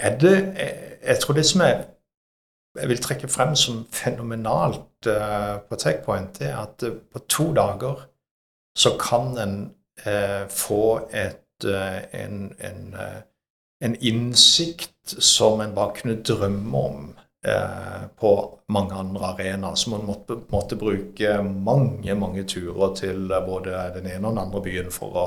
er 0.00 0.20
det 0.20 0.36
Jeg 1.00 1.18
tror 1.20 1.34
det 1.34 1.44
som 1.48 1.62
er 1.64 1.80
jeg 2.78 2.88
vil 2.88 3.02
trekke 3.02 3.28
frem 3.30 3.54
som 3.58 3.82
fenomenalt 3.92 5.08
uh, 5.10 5.58
på 5.66 5.78
Techpoint, 5.80 6.38
det 6.38 6.50
er 6.50 6.60
at 6.62 6.84
uh, 6.86 6.96
på 7.12 7.22
to 7.28 7.50
dager 7.56 8.06
så 8.78 8.94
kan 9.00 9.34
en 9.42 9.56
uh, 10.06 10.46
få 10.48 11.08
et, 11.10 11.46
en, 11.60 12.54
en, 12.64 12.94
en, 13.84 13.96
innsikt 14.00 15.12
som 15.18 15.60
en 15.60 15.74
bare 15.76 15.92
kunne 15.98 16.22
drømme 16.24 16.78
om 16.78 17.10
på 18.20 18.30
mange 18.72 18.96
andre 18.96 19.26
arenaer. 19.34 19.74
Så 19.76 19.90
man 19.90 20.06
måtte, 20.08 20.38
måtte, 20.48 20.76
bruke 20.76 21.34
mange, 21.42 22.14
mange 22.14 22.46
turer 22.48 22.94
til 22.96 23.28
både 23.44 23.76
den 23.98 24.08
ene 24.08 24.24
og 24.24 24.32
den 24.32 24.42
andre 24.46 24.62
byen 24.64 24.88
for 24.92 25.18
å, 25.20 25.26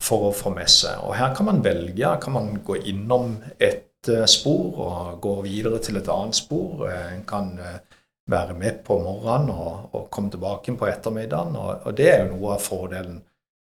for 0.00 0.30
å 0.30 0.32
få 0.32 0.54
med 0.56 0.72
seg. 0.72 1.04
Og 1.04 1.18
her 1.20 1.34
kan 1.36 1.50
man 1.50 1.60
velge. 1.64 2.00
Her 2.00 2.16
kan 2.20 2.36
man 2.36 2.62
gå 2.64 2.80
innom 2.88 3.36
et 3.60 3.87
Eh, 4.06 4.26
spor 4.26 4.78
og 4.78 5.20
går 5.20 5.42
videre 5.42 5.78
til 5.82 5.96
et 5.98 6.08
annet 6.08 6.36
spor. 6.36 6.86
Eh, 6.86 7.14
en 7.16 7.24
kan 7.26 7.50
eh, 7.58 7.80
være 8.30 8.54
med 8.54 8.84
på 8.84 8.98
morgenen 9.02 9.50
og, 9.50 9.88
og 9.92 10.10
komme 10.10 10.30
tilbake 10.30 10.76
på 10.76 10.86
ettermiddagen. 10.86 11.56
Og, 11.56 11.80
og, 11.82 11.96
det 11.96 12.12
er 12.12 12.22
jo 12.22 12.36
noe 12.36 12.54
av 12.54 12.62
fordelen. 12.62 13.18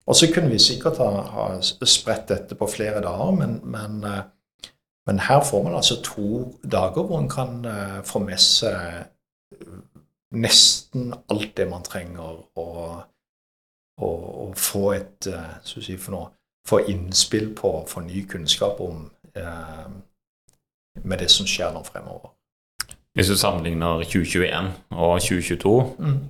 Og 0.07 0.17
så 0.17 0.31
kunne 0.33 0.51
vi 0.51 0.59
sikkert 0.59 0.99
ha, 0.99 1.11
ha 1.35 1.47
spredt 1.61 2.31
dette 2.33 2.57
på 2.59 2.67
flere 2.67 3.03
dager, 3.05 3.31
men, 3.37 3.61
men, 3.63 4.01
men, 5.07 5.21
her 5.29 5.45
får 5.47 5.63
man 5.63 5.77
altså 5.79 6.01
to 6.03 6.49
dager 6.65 7.05
hvor 7.07 7.21
en 7.21 7.29
kan 7.31 7.63
få 8.05 8.19
med 8.25 8.41
seg 8.43 9.05
nesten 10.35 11.13
alt 11.31 11.55
det 11.57 11.69
man 11.71 11.87
trenger 11.87 12.41
og 12.59 13.05
å 14.03 14.49
få 14.59 14.83
et 14.97 15.31
si 15.63 15.95
for 15.95 16.17
noe, 16.17 16.33
få 16.67 16.83
innspill 16.91 17.53
på, 17.55 17.77
få 17.87 18.03
ny 18.03 18.25
kunnskap 18.27 18.83
om 18.83 19.05
eh, 19.39 19.87
med 21.03 21.23
det 21.23 21.31
som 21.33 21.49
skjer 21.49 21.73
nå 21.75 21.83
fremover. 21.87 22.33
Hvis 23.17 23.29
du 23.29 23.37
sammenligner 23.37 24.05
2021 24.09 24.71
og 24.97 25.19
2022, 25.21 25.73
mm. 25.99 26.21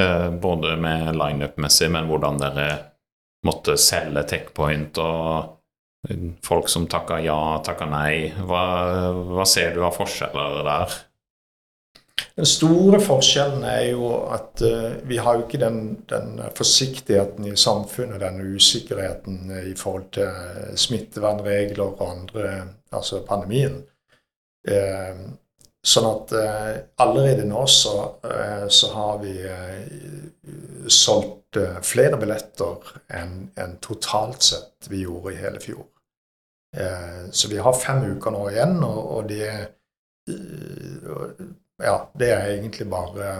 eh, 0.00 0.28
både 0.40 0.76
med 0.80 1.12
lineup-messig, 1.16 1.90
men 1.92 2.08
hvordan 2.08 2.40
dere 2.40 2.68
måtte 3.46 3.76
selge 3.80 4.24
Techpoint 4.30 4.98
og 5.02 5.52
folk 6.44 6.70
som 6.70 6.86
takka 6.90 7.18
ja, 7.24 7.58
takka 7.66 7.88
nei, 7.90 8.30
hva, 8.46 8.62
hva 9.36 9.46
ser 9.48 9.74
du 9.74 9.82
av 9.84 9.96
forskjeller 9.96 10.62
der? 10.66 10.96
Den 12.36 12.46
store 12.48 12.98
forskjellen 13.00 13.64
er 13.64 13.82
jo 13.90 14.10
at 14.32 14.60
uh, 14.64 14.96
vi 15.08 15.16
har 15.20 15.36
jo 15.36 15.46
ikke 15.46 15.60
den, 15.60 15.80
den, 16.08 16.40
forsiktigheten 16.56 17.48
i 17.48 17.56
samfunnet, 17.56 18.20
den 18.20 18.40
usikkerheten 18.56 19.50
i 19.70 19.74
forhold 19.76 20.10
til 20.16 20.76
smittevernregler 20.76 21.84
og 21.84 22.02
andre, 22.10 22.52
altså 22.92 23.22
pandemien. 23.24 23.82
Uh, 24.68 25.32
sånn 25.86 26.08
at 26.10 26.36
uh, 26.36 26.70
allerede 27.04 27.46
nå 27.48 27.64
så, 27.70 27.96
så 28.68 28.92
har 28.92 29.20
vi 29.22 29.36
solgt 30.92 31.60
flere 31.86 32.18
billetter 32.20 32.90
enn 33.16 33.46
en 33.56 33.76
totalt 33.80 34.44
sett 34.44 34.88
vi 34.90 35.04
gjorde 35.04 35.32
i 35.32 35.38
hele 35.40 35.60
fjor. 35.62 35.86
så 37.30 37.48
vi 37.48 37.56
har 37.64 37.78
fem 37.80 38.02
uker 38.16 38.34
nå 38.34 38.42
igjen, 38.50 38.74
og, 38.84 38.98
og 39.16 39.30
det 39.30 39.46
ja, 41.82 41.98
det 42.18 42.30
er 42.32 42.50
egentlig 42.54 42.88
bare 42.90 43.30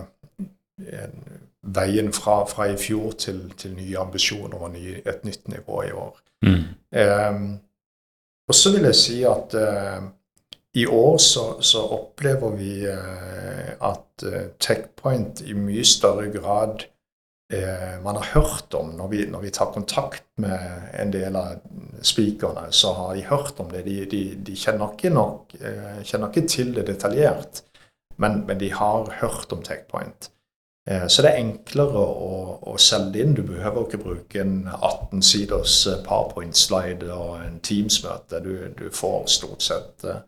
veien 1.66 2.12
fra, 2.12 2.40
fra 2.48 2.68
i 2.70 2.76
fjor 2.78 3.14
til, 3.18 3.40
til, 3.58 3.74
nye 3.76 3.98
ambisjoner 3.98 4.66
og 4.68 4.74
ny, 4.74 4.98
et 5.02 5.24
nytt 5.26 5.48
nivå 5.50 5.82
i 5.86 5.94
år. 5.96 6.18
Mm. 6.46 6.66
Um, 7.00 7.46
og 8.46 8.54
så 8.54 8.72
vil 8.74 8.86
jeg 8.86 8.98
si 8.98 9.22
at 9.26 9.56
uh, 9.58 10.04
i 10.76 10.86
år 10.86 11.16
så, 11.22 11.46
så 11.64 11.82
opplever 11.96 12.52
vi 12.58 12.74
uh, 12.86 13.72
at 13.90 14.26
uh, 14.26 14.42
Techpoint 14.60 15.42
i 15.46 15.56
mye 15.56 15.84
større 15.84 16.30
grad 16.34 16.90
man 18.02 18.16
har 18.18 18.40
hørt 18.40 18.74
om 18.74 18.88
når 18.98 19.08
vi, 19.12 19.18
når 19.30 19.44
vi, 19.44 19.50
tar 19.54 19.68
kontakt 19.70 20.24
med 20.42 20.88
en 20.98 21.12
del 21.14 21.36
av 21.38 21.60
speakerne, 22.02 22.64
så 22.74 22.90
har 22.96 23.12
de 23.14 23.22
hørt 23.22 23.60
om 23.62 23.68
det. 23.70 23.84
De, 23.86 24.00
de, 24.10 24.22
de 24.42 24.56
kjenner, 24.58 24.96
ikke 24.96 25.12
nok, 25.14 25.54
kjenner 26.02 26.26
ikke 26.26 26.42
til 26.50 26.72
det 26.74 26.88
detaljert 26.88 27.62
men, 28.16 28.42
men 28.46 28.58
de 28.58 28.72
har 28.72 29.10
hørt 29.20 29.52
om 29.52 29.62
TechPoint. 29.62 30.30
Eh, 30.90 31.06
så 31.06 31.22
det 31.22 31.32
er 31.32 31.42
enklere 31.42 31.98
å, 31.98 32.34
å 32.72 32.76
selge 32.78 33.22
inn. 33.22 33.34
Du 33.34 33.42
behøver 33.46 33.86
ikke 33.86 34.02
bruke 34.04 34.42
en 34.42 34.68
18 34.70 35.24
siders 35.26 35.80
eh, 35.90 35.98
PowerPoint-slide 36.06 37.10
og 37.12 37.40
en 37.42 37.58
Teams-møte. 37.66 38.40
Du, 38.44 38.52
du, 38.78 38.86
får 38.94 39.26
stort 39.38 39.66
sett 39.66 40.06
eh, 40.06 40.22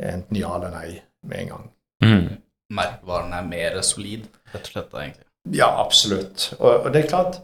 enten 0.00 0.40
ja 0.40 0.54
eller 0.56 0.72
nei 0.72 0.88
med 1.28 1.44
en 1.44 1.52
gang. 1.52 1.68
Mm. 2.02 2.26
Merkevaren 2.72 3.36
er 3.36 3.46
mer 3.50 3.80
solid, 3.84 4.24
rett 4.54 4.64
og 4.64 4.72
slett? 4.72 4.96
egentlig. 4.96 5.28
Ja, 5.52 5.68
absolutt. 5.82 6.52
Og, 6.58 6.86
og 6.86 6.92
det 6.94 7.02
er 7.02 7.10
klart 7.12 7.42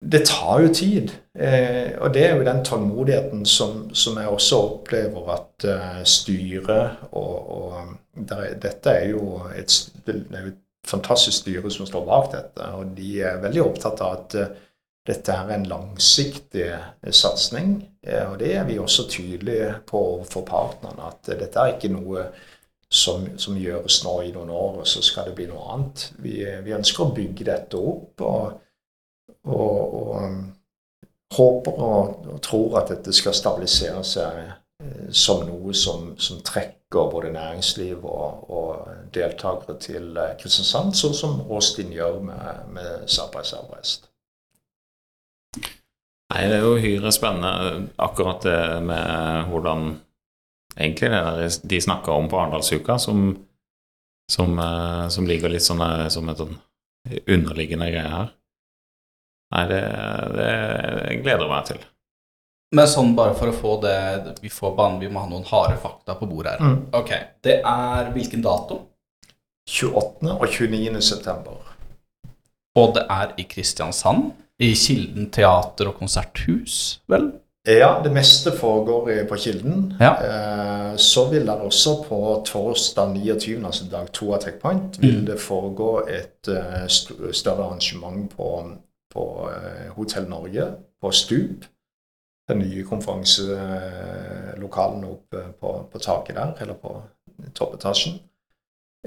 det 0.00 0.26
tar 0.26 0.60
jo 0.60 0.74
tid. 0.74 1.12
Eh, 1.38 1.96
og 1.98 2.14
det 2.14 2.26
er 2.26 2.36
jo 2.36 2.44
den 2.44 2.64
tålmodigheten 2.64 3.46
som, 3.46 3.94
som 3.94 4.18
jeg 4.20 4.28
også 4.28 4.58
opplever 4.60 5.32
at 5.32 5.66
uh, 5.68 6.02
styret 6.04 7.08
og, 7.12 7.50
og 7.56 7.74
der, 8.28 8.54
Dette 8.60 8.90
er 8.90 9.10
jo, 9.10 9.40
et, 9.56 9.72
det 10.06 10.22
er 10.32 10.50
et 10.52 10.62
fantastisk 10.86 11.38
styre 11.38 11.70
som 11.70 11.88
står 11.88 12.04
bak 12.06 12.30
dette. 12.32 12.68
Og 12.76 12.92
de 12.96 13.20
er 13.22 13.42
veldig 13.42 13.62
opptatt 13.64 14.02
av 14.04 14.18
at 14.18 14.36
uh, 14.40 14.52
dette 15.06 15.32
er 15.32 15.54
en 15.54 15.66
langsiktig 15.68 16.68
satsing. 17.10 17.78
Uh, 18.06 18.32
og 18.32 18.36
det 18.40 18.52
er 18.56 18.68
vi 18.68 18.78
også 18.78 19.08
tydelige 19.08 19.72
på 19.88 20.02
overfor 20.12 20.44
partnerne. 20.44 21.08
At 21.08 21.32
dette 21.40 21.56
er 21.56 21.76
ikke 21.76 21.92
noe 21.94 22.28
som, 22.92 23.24
som, 23.40 23.56
gjøres 23.56 24.02
nå 24.04 24.20
i 24.28 24.30
noen 24.36 24.52
år, 24.52 24.82
og 24.84 24.86
så 24.86 25.00
skal 25.02 25.30
det 25.30 25.34
bli 25.40 25.48
noe 25.48 25.72
annet. 25.72 26.10
Vi, 26.22 26.38
vi 26.64 26.76
ønsker 26.76 27.08
å 27.08 27.16
bygge 27.16 27.48
dette 27.48 27.80
opp. 27.80 28.20
og 28.20 28.62
og, 29.46 29.94
og 29.94 30.22
um, 30.22 30.38
håper 31.36 31.72
og, 31.72 32.26
og, 32.32 32.40
tror 32.42 32.80
at 32.80 32.90
dette 32.94 33.12
skal 33.14 33.34
stabilisere 33.34 34.02
seg 34.06 34.42
eh, 34.46 35.06
som 35.10 35.44
noe 35.46 35.74
som, 35.74 36.12
som, 36.22 36.40
trekker 36.46 37.10
både 37.10 37.32
næringsliv 37.34 38.04
og, 38.06 38.50
og 38.50 38.90
deltakere 39.14 39.78
til 39.82 40.16
eh, 40.16 40.36
Kristiansand, 40.40 40.94
sånn 40.96 41.16
som 41.18 41.40
Austin 41.50 41.92
gjør 41.94 42.20
med, 42.28 42.68
med 42.76 43.08
Sabra 43.10 43.42
Sabrest. 43.46 44.08
Nei, 45.56 46.46
Det 46.50 46.58
er 46.58 46.64
jo 46.64 46.76
uhyre 46.78 47.12
spennende 47.14 47.88
akkurat 48.02 48.42
det 48.46 48.60
med 48.86 49.50
hvordan 49.50 49.92
egentlig 50.76 51.10
det 51.10 51.20
der 51.26 51.58
de 51.70 51.80
snakker 51.80 52.12
om 52.12 52.30
på 52.30 52.38
Arendalsuka, 52.38 52.98
som, 53.02 53.28
som, 54.30 54.58
eh, 54.58 55.04
som, 55.08 55.26
ligger 55.26 55.50
litt 55.52 55.66
sånn 55.66 55.82
som 56.10 56.30
et 56.30 56.42
sånn 56.42 56.58
underliggende 57.26 57.90
greie 57.90 58.10
her. 58.10 58.35
Nei, 59.54 59.66
det, 59.70 59.82
det 60.34 61.20
gleder 61.22 61.50
meg 61.50 61.68
til. 61.68 61.84
Men 62.74 62.88
sånn 62.90 63.14
bare 63.14 63.36
for 63.38 63.52
å 63.52 63.54
få 63.54 63.76
det 63.84 64.34
Vi 64.42 64.50
får 64.50 64.72
banen, 64.74 64.98
vi 64.98 65.08
må 65.12 65.22
ha 65.22 65.28
noen 65.30 65.46
harde 65.46 65.76
fakta 65.78 66.16
på 66.18 66.26
bordet 66.26 66.56
her. 66.56 66.64
Mm. 66.66 66.80
Ok, 66.98 67.12
Det 67.46 67.60
er 67.62 68.10
hvilken 68.14 68.42
dato? 68.42 68.80
28. 69.66 70.34
og 70.34 70.46
29. 70.46 71.00
september. 71.02 71.62
Og 72.76 72.92
det 72.94 73.06
er 73.10 73.32
i 73.40 73.46
Kristiansand? 73.50 74.30
I 74.62 74.70
Kilden 74.78 75.28
teater 75.34 75.90
og 75.90 75.98
konserthus, 75.98 77.00
vel? 77.10 77.32
Ja, 77.66 77.96
det 78.04 78.12
meste 78.14 78.52
foregår 78.54 79.24
på 79.26 79.36
Kilden. 79.42 79.96
Ja. 79.98 80.12
Eh, 80.22 80.92
så 80.96 81.26
vil 81.32 81.48
det 81.48 81.56
også 81.66 81.96
på 82.06 82.20
torsdag 82.46 83.16
29., 83.16 83.56
altså 83.66 83.88
dag 83.90 84.12
to 84.14 84.30
av 84.36 84.44
Techpoint, 84.44 85.00
vil 85.02 85.18
mm. 85.18 85.26
det 85.26 85.38
foregå 85.42 85.90
et 86.06 86.48
eh, 86.52 86.86
større 86.86 87.66
arrangement 87.66 88.30
på 88.36 88.52
på 89.16 89.50
eh, 89.50 89.88
Hotell 89.96 90.28
Norge, 90.28 90.72
på 91.00 91.12
Stup. 91.12 91.64
Den 92.48 92.58
nye 92.62 92.84
konferanselokalen 92.86 95.04
oppe 95.04 95.42
på, 95.60 95.86
på, 95.92 95.98
taket 95.98 96.36
der, 96.36 96.52
eller 96.62 96.74
på 96.78 97.02
toppetasjen. 97.58 98.12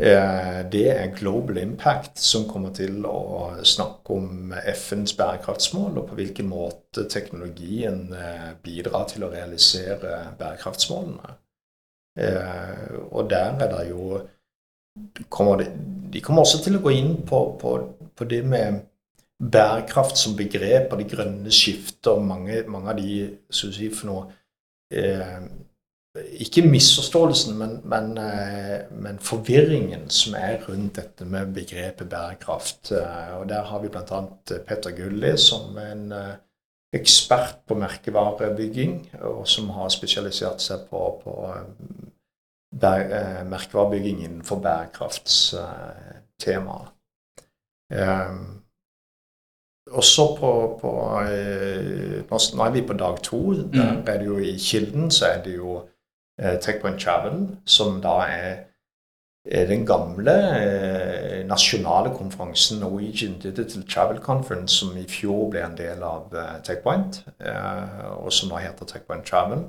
Eh, 0.01 0.69
det 0.71 0.89
er 0.91 1.15
Global 1.15 1.57
Impact 1.61 2.19
som 2.19 2.47
kommer 2.49 2.69
til 2.75 3.05
å 3.07 3.51
snakke 3.63 4.13
om 4.17 4.53
FNs 4.73 5.17
bærekraftsmål, 5.19 5.97
og 6.01 6.07
på 6.09 6.15
hvilken 6.19 6.47
måte 6.51 7.01
teknologien 7.11 7.99
eh, 8.11 8.49
bidrar 8.63 9.05
til 9.13 9.23
å 9.23 9.31
realisere 9.31 10.35
bærekraftsmålene. 10.39 11.29
Og 12.19 13.29
der 13.31 13.49
er 13.63 13.69
det 13.71 13.83
jo 13.93 14.19
kommer 15.31 15.55
de 16.11 16.21
kommer 16.21 16.41
også 16.41 16.63
til 16.63 16.75
å 16.75 16.83
gå 16.83 16.93
inn 16.95 17.13
på, 17.27 17.39
på, 17.61 17.73
på 18.15 18.27
det 18.29 18.41
med 18.47 18.81
bærekraft 19.39 20.19
som 20.19 20.35
begrep 20.35 20.91
og 20.91 20.99
det 20.99 21.07
grønne 21.11 21.51
skiftet 21.53 22.09
og 22.11 22.25
mange, 22.27 22.59
mange 22.67 22.91
av 22.91 22.99
de 22.99 23.19
si, 23.55 23.87
for 23.95 24.09
noe, 24.09 24.25
eh, 24.91 25.45
ikke 26.17 26.61
misforståelsen, 26.65 27.57
men, 27.57 27.81
men, 27.83 28.17
eh, 28.17 28.91
men, 28.91 29.19
forvirringen 29.19 30.09
som 30.09 30.33
er 30.35 30.57
rundt 30.67 30.95
dette 30.97 31.25
med 31.25 31.53
begrepet 31.53 32.09
bærekraft. 32.09 32.91
Eh, 32.91 33.39
og 33.39 33.49
Der 33.49 33.63
har 33.63 33.79
vi 33.79 33.87
bl.a. 33.87 34.21
Petter 34.67 34.91
Gulli 34.97 35.37
som 35.37 35.77
en 35.77 36.11
eh, 36.11 36.33
ekspert 36.93 37.57
på 37.67 37.75
merkevarebygging, 37.77 39.11
og 39.21 39.47
som 39.47 39.69
har 39.69 39.89
spesialisert 39.93 40.61
seg 40.61 40.79
på, 40.89 41.21
på 41.23 41.53
merkevarebygging 42.73 44.23
innenfor 44.23 44.59
bærekraftstemaet. 44.63 46.87
Også 49.91 50.25
på, 50.39 50.51
på 50.81 50.89
Nå 52.29 52.65
er 52.65 52.71
vi 52.71 52.81
på 52.81 52.93
dag 52.93 53.21
to. 53.23 53.53
Der 53.53 53.93
mm. 53.93 54.03
er 54.07 54.17
det 54.17 54.25
jo 54.25 54.37
I 54.37 54.57
Kilden 54.57 55.11
så 55.11 55.25
er 55.25 55.43
det 55.43 55.55
jo 55.55 55.79
Eh, 56.41 56.59
Techpoint 56.59 57.01
Travel, 57.01 57.47
som 57.65 58.01
da 58.01 58.21
er, 58.23 58.55
er 59.45 59.65
den 59.67 59.85
gamle 59.85 60.31
eh, 60.31 61.47
nasjonale 61.47 62.13
konferansen 62.15 62.79
Norwegian 62.79 63.39
Digital 63.39 63.83
Travel 63.89 64.19
Conference, 64.19 64.75
som 64.75 64.97
i 64.97 65.03
fjor 65.07 65.49
ble 65.51 65.65
en 65.65 65.75
del 65.77 66.03
av 66.03 66.31
eh, 66.31 66.61
Techpoint, 66.63 67.25
eh, 67.43 68.05
og 68.13 68.31
som 68.33 68.53
da 68.53 68.63
heter 68.63 68.87
Techpoint 68.87 69.27
Travel. 69.27 69.67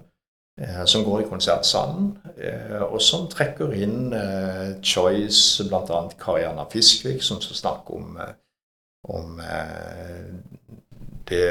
Eh, 0.60 0.84
som 0.86 1.02
går 1.04 1.24
i 1.24 1.28
konsertsalen, 1.30 2.12
eh, 2.36 2.82
og 2.82 3.00
som 3.02 3.26
trekker 3.30 3.74
inn 3.74 4.12
Choice, 4.82 5.64
bl.a. 5.66 6.00
Karianna 6.20 6.68
Fiskvik, 6.70 7.22
som 7.22 7.40
skal 7.42 7.56
snakke 7.56 7.98
om, 7.98 8.20
om 9.08 9.40
det 11.28 11.44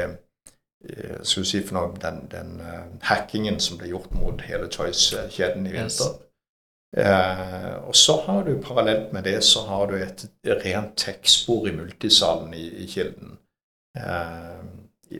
Eh, 0.88 1.22
skal 1.22 1.44
si 1.44 1.60
for 1.60 1.76
noe, 1.76 1.92
den, 2.00 2.22
den 2.32 2.54
uh, 2.64 2.84
hackingen 3.04 3.58
som 3.60 3.76
ble 3.76 3.90
gjort 3.90 4.14
mot 4.16 4.40
hele 4.48 4.70
Choice-kjeden 4.72 5.66
i 5.68 5.74
vinter. 5.74 6.14
Yes. 6.14 6.26
Eh, 6.96 7.74
og 7.86 7.94
så 7.94 8.16
har 8.24 8.46
du 8.48 8.56
parallelt 8.64 9.12
med 9.12 9.22
det 9.28 9.44
så 9.46 9.60
har 9.68 9.86
du 9.86 9.98
et 10.00 10.24
rent 10.64 10.96
tekstspor 10.98 11.68
i 11.68 11.74
multisalen 11.76 12.54
i, 12.54 12.64
i 12.82 12.86
Kilden. 12.90 13.36
Eh, 13.96 14.64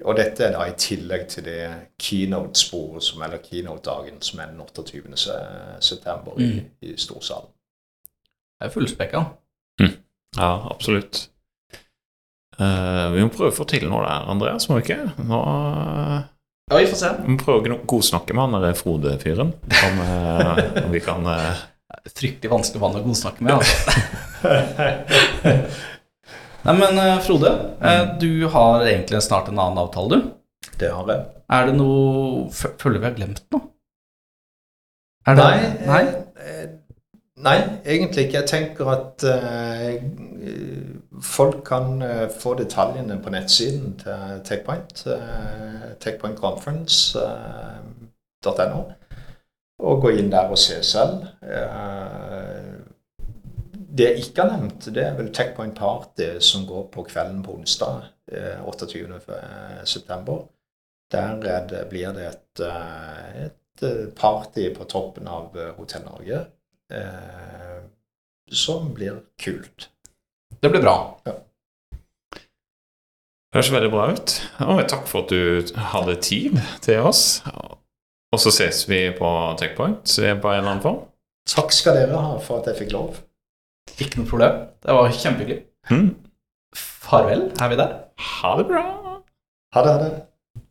og 0.00 0.16
dette 0.16 0.46
er 0.46 0.56
da 0.56 0.64
i 0.66 0.74
tillegg 0.78 1.28
til 1.28 1.44
det 1.44 1.60
keynote-sporet, 2.00 3.04
som, 3.04 3.22
eller 3.22 3.42
keynote-dagen, 3.44 4.18
som 4.22 4.40
er 4.40 4.50
den 4.50 4.60
28. 4.64 5.02
september 5.82 6.38
mm. 6.38 6.42
i, 6.46 6.90
i 6.90 6.96
Storsalen. 6.96 7.52
Det 8.60 8.68
er 8.68 8.74
fullspekka. 8.74 9.24
Mm. 9.82 9.94
Ja, 10.38 10.50
absolutt. 10.70 11.28
Uh, 12.60 13.08
vi 13.14 13.22
må 13.24 13.30
prøve 13.32 13.48
å 13.54 13.56
få 13.56 13.64
til 13.70 13.86
noe 13.88 14.04
der, 14.04 14.26
Andreas, 14.28 14.66
må 14.68 14.76
vi 14.76 14.84
ikke? 14.84 14.98
Nå 15.24 15.40
ja, 16.70 16.76
vi 16.76 16.86
får 16.86 16.98
se. 17.00 17.08
Vi 17.24 17.34
må 17.34 17.40
prøve 17.40 17.72
å 17.74 17.78
godsnakke 17.88 18.36
med 18.36 18.44
han 18.44 18.62
der 18.62 18.76
Frode-fyren. 18.78 19.54
Om, 19.88 20.02
uh, 20.04 20.60
om, 20.84 20.90
vi 20.92 21.00
kan 21.02 21.24
uh... 21.26 21.64
Fryktelig 22.06 22.52
vanskelig 22.52 22.82
mann 22.84 22.98
å 23.00 23.02
godsnakke 23.02 23.42
med, 23.42 23.56
altså. 23.56 23.90
Nei, 26.60 26.74
men 26.76 27.00
Frode, 27.24 27.50
du 28.20 28.46
har 28.52 28.84
egentlig 28.84 29.22
snart 29.24 29.48
en 29.50 29.58
annen 29.58 29.80
avtale, 29.82 30.20
du? 30.20 30.68
Det 30.78 30.92
har 30.92 31.10
jeg. 31.10 31.24
Er 31.50 31.66
det 31.66 31.74
noe 31.76 32.46
Føler 32.54 33.00
vi 33.00 33.08
har 33.08 33.16
glemt 33.16 33.42
noe? 33.50 33.66
Det... 35.26 35.34
Nei, 35.40 35.58
nei? 35.88 36.04
Nei, 37.40 37.56
egentlig 37.84 38.26
ikke. 38.26 38.40
Jeg 38.40 38.50
tenker 38.50 38.90
at 38.92 39.24
folk 41.22 41.64
kan 41.64 42.02
uh, 42.02 42.30
få 42.40 42.54
detaljene 42.54 43.22
på 43.22 43.30
nettsiden 43.30 43.98
til 43.98 44.40
TechPoint. 44.44 45.06
Uh, 45.06 45.12
TechPointConference.no. 46.00 48.80
Uh, 48.80 48.92
og 49.80 50.02
gå 50.02 50.08
inn 50.20 50.32
der 50.32 50.48
og 50.52 50.58
se 50.60 50.82
selv. 50.84 51.26
det 53.96 54.04
jeg 54.04 54.18
ikke 54.18 54.42
har 54.42 54.50
nevnt, 54.52 54.94
det 54.94 55.04
er 55.06 55.14
vel 55.16 55.34
TechPoint 55.34 55.78
Party 55.78 56.38
som 56.40 56.66
går 56.68 56.82
på 56.92 57.02
kvelden 57.02 57.42
på 57.42 57.54
onsdag 57.54 58.00
28.9. 58.66 60.48
Der 61.12 61.40
det, 61.40 61.88
blir 61.88 62.12
det 62.12 62.26
et, 62.28 62.60
et, 63.46 63.56
party 64.16 64.74
på 64.76 64.84
toppen 64.84 65.28
av 65.28 65.56
Hotell 65.78 66.04
Norge 66.04 66.46
som 68.50 68.90
blir 68.94 69.20
kult. 69.38 69.90
Det 70.60 70.70
blir 70.72 70.82
bra. 70.82 70.96
Ja. 71.24 71.36
Det 73.50 73.58
høres 73.58 73.72
veldig 73.74 73.90
bra 73.90 74.08
ut. 74.14 74.34
Og 74.66 74.80
takk 74.90 75.06
for 75.10 75.24
at 75.24 75.32
du 75.32 75.78
hadde 75.92 76.16
tid 76.22 76.58
til 76.84 77.06
oss. 77.06 77.42
Og 78.30 78.38
så 78.38 78.52
ses 78.54 78.84
vi 78.90 79.08
på 79.16 79.30
Techpoint 79.58 80.04
på 80.06 80.22
en 80.26 80.38
eller 80.38 80.70
annen 80.70 80.84
form. 80.84 81.00
Takk 81.50 81.74
skal 81.74 81.98
dere 81.98 82.20
ha 82.20 82.36
for 82.44 82.60
at 82.60 82.70
jeg 82.70 82.84
fikk 82.84 82.92
lov. 82.94 83.18
Ikke 83.98 84.20
noe 84.20 84.30
problem. 84.30 84.60
Det 84.82 84.94
var 84.94 85.10
kjempehyggelig. 85.10 85.60
Mm. 85.90 86.10
Farvel. 86.76 87.48
Er 87.58 87.72
vi 87.72 87.80
der? 87.80 87.96
Ha 88.28 88.56
det 88.60 88.66
bra. 88.68 88.84
Ha 89.74 89.82
det. 89.86 89.94
Ha 89.96 90.02
det. 90.04 90.12